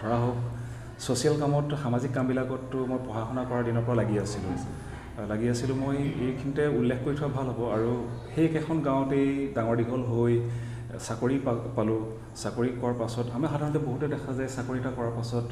ধৰা 0.00 0.16
হওক 0.22 0.38
ছ'চিয়েল 1.04 1.36
কামত 1.42 1.70
সামাজিক 1.82 2.10
কামবিলাকততো 2.16 2.78
মই 2.90 2.98
পঢ়া 3.06 3.22
শুনা 3.28 3.42
কৰাৰ 3.48 3.62
দিনৰ 3.68 3.82
পৰা 3.86 3.96
লাগি 4.00 4.16
আছিলোঁ। 4.24 4.54
লাগি 5.32 5.46
আছিলোঁ 5.52 5.76
মই 5.82 5.96
এইখিনিতে 6.24 6.64
উল্লেখ 6.78 6.98
কৰি 7.04 7.14
থোৱা 7.20 7.28
ভাল 7.36 7.48
হ'ব। 7.56 7.60
আৰু 7.76 7.92
সেই 8.32 8.44
একেখন 8.48 8.76
গাঁৱতেই 8.88 9.28
ডাঙৰ 9.56 9.74
দীঘল 9.80 10.02
হৈ 10.12 10.34
চাকৰি 10.88 11.36
পা 11.44 11.52
পালোঁ। 11.76 12.00
চাকৰি 12.42 12.68
কৰাৰ 12.80 12.94
পাছত 13.02 13.26
আমি 13.36 13.46
সাধাৰণতে 13.52 13.80
বহুতে 13.88 14.06
দেখা 14.14 14.30
যায় 14.38 14.50
চাকৰি 14.56 14.78
এটা 14.82 14.90
কৰাৰ 14.98 15.12
পাছত 15.18 15.50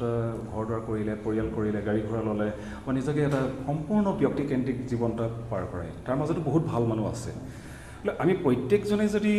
ঘৰ 0.51 0.63
দুৱাৰ 0.67 0.81
কৰিলে 0.87 1.13
পৰিয়াল 1.25 1.47
কৰিলে 1.55 1.79
গাড়ী 1.87 2.01
ঘোঁৰা 2.07 2.21
ল'লে 2.27 2.49
বা 2.85 2.91
নিজকে 2.97 3.21
এটা 3.29 3.41
সম্পূৰ্ণ 3.67 4.05
ব্যক্তিকেন্দ্ৰিক 4.21 4.77
জীৱন 4.89 5.11
এটা 5.15 5.25
পাৰ 5.51 5.63
কৰে। 5.71 5.87
তাৰ 6.05 6.15
মাজতো 6.19 6.41
বহুত 6.49 6.63
ভাল 6.71 6.83
মানুহ 6.91 7.05
আছে। 7.13 7.31
আমি 8.23 8.33
প্ৰত্যেকজনে 8.43 9.05
যদি 9.15 9.33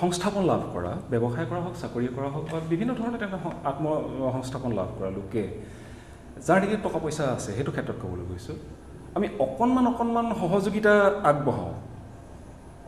সংস্থাপন 0.00 0.42
লাভ 0.50 0.62
কৰা 0.74 0.92
ব্যৱসায় 1.12 1.46
কৰা 1.50 1.60
হওক 1.64 1.76
চাকৰি 1.82 2.06
কৰা 2.16 2.28
হওক 2.34 2.44
বা 2.52 2.58
বিভিন্ন 2.72 2.90
ধৰণে 3.00 3.16
তেনে 3.22 3.38
আত্ম 3.70 3.84
সংস্থাপন 4.34 4.70
লাভ 4.78 4.88
কৰা 4.98 5.10
লোকে 5.18 5.44
যাৰ 6.46 6.58
নেকি 6.62 6.76
টকা 6.86 6.98
পইচা 7.04 7.24
আছে 7.36 7.50
সেইটো 7.56 7.70
ক্ষেত্ৰত 7.74 7.98
ক'বলৈ 8.02 8.24
গৈছোঁ 8.30 8.56
আমি 9.16 9.26
অকণমান 9.44 9.84
অকণমান 9.92 10.26
সহযোগিতা 10.42 10.92
আগবঢ়াওঁ। 11.30 11.74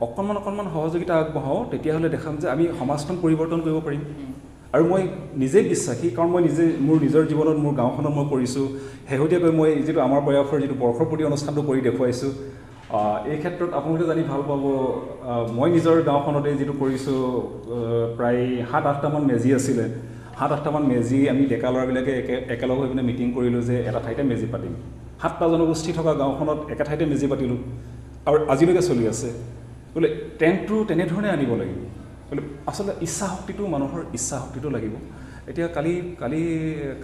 অকণমান 0.02 0.36
অকণমান 0.40 0.66
সহযোগিতা 0.74 1.14
আগবঢ়াওঁ 1.22 1.60
তেতিয়াহ'লে 1.72 2.08
দেখাম 2.14 2.34
যে 2.42 2.46
আমি 2.54 2.64
সমাজখন 2.80 3.16
পৰিৱৰ্তন 3.24 3.60
কৰিব 3.64 3.78
পাৰিম। 3.86 4.02
আৰু 4.74 4.84
মই 4.92 5.02
নিজেই 5.42 5.64
বিশ্বাসী 5.72 6.06
কাৰণ 6.16 6.30
মই 6.34 6.42
নিজে 6.48 6.64
মোৰ 6.86 6.96
নিজৰ 7.04 7.22
জীৱনত 7.30 7.58
মোৰ 7.64 7.74
গাঁওখনত 7.80 8.08
মই 8.18 8.26
কৰিছোঁ 8.32 8.66
শেহতীয়াকৈ 9.08 9.52
মই 9.58 9.70
যিটো 9.86 10.00
আমাৰ 10.08 10.20
বয়সৰ 10.26 10.58
যিটো 10.62 10.76
বৰ্ষপতি 10.84 11.22
অনুষ্ঠানটো 11.30 11.62
কৰি 11.68 11.80
দেখুৱাইছোঁ। 11.88 12.32
এই 13.32 13.38
ক্ষেত্ৰত 13.42 13.70
আপোনালোকে 13.78 14.04
জানি 14.10 14.22
ভাল 14.30 14.40
পাব 14.50 14.64
মই 15.58 15.68
নিজৰ 15.76 15.96
গাঁওখনতে 16.08 16.50
যিটো 16.60 16.74
কৰিছোঁ 16.82 17.20
প্ৰায় 18.16 18.42
সাত 18.70 18.84
আঠটামান 18.92 19.22
মেজি 19.30 19.50
আছিলে। 19.58 19.84
সাত 20.38 20.50
আঠটামান 20.56 20.84
মেজি 20.90 21.18
আমি 21.32 21.42
ডেকা 21.52 21.68
ল'ৰাবিলাকে 21.74 22.12
একে 22.20 22.34
একেলগ 22.54 22.76
হৈ 22.80 22.88
পিনে 22.90 23.02
মিটিং 23.10 23.26
কৰিলোঁ 23.36 23.62
যে 23.68 23.76
এটা 23.88 24.00
ঠাইতে 24.04 24.22
মেজি 24.30 24.46
পাতিম। 24.52 24.72
সাতটা 25.20 25.46
জনগোষ্ঠী 25.52 25.90
থকা 25.98 26.12
গাঁওখনত 26.20 26.58
একে 26.72 26.84
ঠাইতে 26.88 27.04
মেজি 27.12 27.26
পাতিলোঁ। 27.32 27.58
আৰু 28.28 28.36
আজিলৈকে 28.52 28.82
চলি 28.90 29.04
আছে। 29.12 29.28
বোলে 29.94 30.08
টেণ্টটো 30.40 30.76
তেনেধৰণে 30.90 31.28
আনিব 31.34 31.50
লাগিব। 31.60 31.80
বোলে 32.28 32.42
আচলতে 32.70 32.92
ইচ্ছা 33.06 33.26
শক্তিটো 33.32 33.62
মানুহৰ 33.74 34.00
ইচ্ছা 34.16 34.36
শক্তিটো 34.42 34.68
লাগিব। 34.76 34.94
এতিয়া 35.50 35.68
কালি 35.76 35.94
কালি 36.22 36.42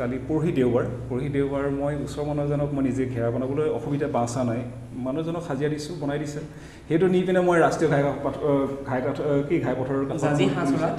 কালি 0.00 0.16
পৰহি 0.28 0.50
দেওবাৰ 0.58 0.84
পৰহি 1.08 1.28
দেওবাৰ 1.36 1.64
মই 1.80 1.92
ওচৰৰ 2.04 2.24
মানুহ 2.28 2.42
এজনক 2.48 2.70
মই 2.76 2.82
নিজে 2.88 3.02
ঘেৰা 3.14 3.28
বনাবলৈ 3.34 3.68
অসুবিধা 3.78 4.06
চাহ 4.34 4.42
নাই 4.50 4.60
মানুহজনক 5.06 5.42
হাজিৰা 5.48 5.68
দিছোঁ 5.74 5.94
বনাই 6.00 6.18
দিছে। 6.22 6.40
সেইটো 6.88 7.06
নি 7.14 7.18
পিনে 7.26 7.40
মই 7.48 7.56
ৰাষ্ট্ৰীয় 7.64 7.88
ঘাই 7.92 8.02
পথ- 8.24 8.42
ঘাই 8.88 9.00
কাঠ- 9.04 9.24
কি 9.48 9.56
পথৰ 9.78 9.96
কাষত 10.08 10.20
জাঁজি 10.24 10.46
হাঁচৰাত? 10.56 10.92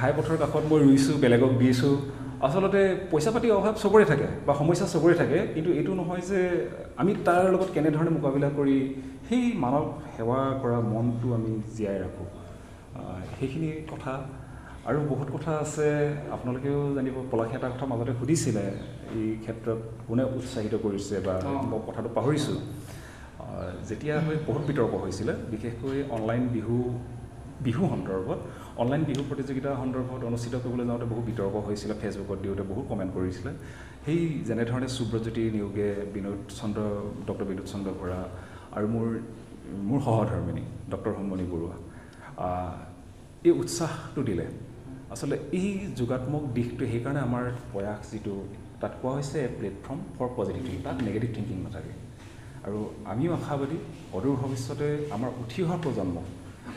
ঘাই 0.00 0.10
পথৰ 0.16 0.36
কাষত 0.42 0.64
মই 0.70 0.78
ৰুইছোঁ 0.86 1.14
বেলেগক 1.22 1.52
দিছোঁ। 1.62 1.94
আচলতে 2.46 2.80
পইচা 3.10 3.30
পাতি 3.34 3.48
অভাৱ 3.58 3.74
চবৰে 3.82 4.04
থাকে 4.10 4.28
বা 4.46 4.52
সমস্যা 4.60 4.86
চবৰে 4.94 5.14
থাকে 5.20 5.38
কিন্তু 5.54 5.70
এইটো 5.78 5.92
নহয় 6.00 6.22
যে 6.30 6.40
আমি 7.00 7.12
তাৰ 7.26 7.42
লগত 7.54 7.68
কেনেধৰণে 7.76 8.10
মোকাবিলা 8.18 8.48
কৰি 8.58 8.76
সেই 9.28 9.44
মানৱ 9.64 9.84
সেৱা 10.14 10.40
কৰা 10.62 10.78
মনটো 10.92 11.28
আমি 11.38 11.52
জীয়াই 11.76 11.98
ৰাখোঁ 12.04 12.28
সেইখিনি 13.36 13.68
কথা 13.92 14.12
আৰু 14.88 14.98
বহুত 15.12 15.28
কথা 15.36 15.52
আছে 15.64 15.88
আপোনালোকেও 16.34 16.80
জানিব 16.96 17.16
পলাশী 17.32 17.54
এটা 17.58 17.68
কথা 17.74 17.84
মাজতে 17.90 18.12
সুধিছিলে 18.20 18.64
এই 19.18 19.28
ক্ষেত্ৰত 19.42 19.78
কোনে 20.06 20.24
উৎসাহিত 20.38 20.74
কৰিছে 20.84 21.16
বা। 21.26 21.34
মই 21.70 21.80
কথাটো 21.88 22.08
পাহৰিছোঁ 22.16 22.58
যেতিয়া 23.88 24.14
হৈ 24.24 24.36
বহুত 24.48 24.62
বিতৰ্ক 24.68 24.94
হৈছিলে 25.04 25.32
বিশেষকৈ 25.52 25.98
অনলাইন 26.16 26.44
বিহু 26.54 26.78
বিহু 27.66 27.82
সন্দৰ্ভত 27.92 28.38
অনলাইন 28.82 29.02
বিহু 29.10 29.22
প্ৰতিযোগিতা 29.30 29.70
সন্দৰ্ভত 29.82 30.20
অনুষ্ঠিত 30.30 30.54
কৰিবলৈ 30.64 30.86
যাওঁতে 30.90 31.06
বহু 31.12 31.22
বিতৰ্ক 31.28 31.54
হৈছিলে 31.66 31.94
ফেচবুকত 32.02 32.38
দিওঁতে 32.44 32.64
বহুত 32.70 32.84
কমেণ্ট 32.90 33.12
কৰিছিলে। 33.16 33.50
সেই 34.04 34.20
যেনেধৰণে 34.48 34.88
সুব্ৰজ্যোতি 34.96 35.42
নিয়োগে 35.56 35.88
বিনোদ 36.14 36.38
চন্দ্ৰ 36.58 36.80
ডক্টৰ 37.28 37.46
বিনোদ 37.50 37.66
চন্দ্ৰ 37.72 37.90
বৰা 38.00 38.20
আৰু 38.76 38.86
মোৰ 38.94 39.06
মোৰ 39.88 40.00
সহধৰ্মিনী 40.06 40.64
ডক্টৰ 40.92 41.12
হোমমণি 41.18 41.44
বৰুৱা 41.52 41.76
এই 43.48 43.52
উৎসাহটো 43.62 44.20
দিলে। 44.28 44.46
আচলতে 45.12 45.36
এই 45.60 45.68
যোগাত্মক 46.00 46.42
দিশটো 46.56 46.84
সেইকাৰণে 46.92 47.20
আমাৰ 47.28 47.44
প্ৰয়াস 47.72 48.00
যিটো 48.12 48.34
তাত 48.80 48.92
কোৱা 49.00 49.12
হৈছে 49.16 49.36
a 49.46 49.48
platform 49.58 50.00
for 50.16 50.28
positive 50.38 50.62
thinking 50.66 50.82
তাত 50.86 50.96
নেগেটিভ 51.08 51.30
থিংকিং 51.36 51.56
নাথাকে। 51.64 51.92
আৰু 52.66 52.78
আমিও 53.12 53.32
আশাবাদী 53.38 53.78
অদূৰ 54.16 54.36
ভৱিষ্যতে 54.42 54.88
আমাৰ 55.14 55.30
উঠি 55.42 55.58
অহা 55.64 55.76
প্ৰজন্ম 55.84 56.16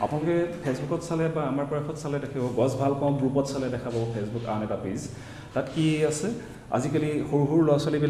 আপোনালোকে 0.04 0.36
ফেচবুকত 0.62 1.00
চালে 1.08 1.24
বা 1.36 1.42
আমাৰ 1.52 1.64
প্ৰয়াসত 1.70 1.96
চালে 2.02 2.16
দেখিব 2.24 2.42
গছ 2.60 2.72
ভাল 2.80 2.92
পাওঁ 3.00 3.12
গ্ৰুপত 3.20 3.46
চালে 3.52 3.66
দেখা 3.74 3.88
পাব 3.94 4.04
ফেচবুক 4.14 4.44
আন 4.52 4.60
এটা 4.66 4.78
পেজ 4.84 5.00
তাত 5.54 5.66
কি 5.74 5.84
আছে? 6.10 6.28
আজিকালি 6.76 7.10
সৰু 7.30 7.44
সৰু 7.50 7.62
ল'ৰা 7.68 7.76
ছোৱালীবিলাক 7.84 8.04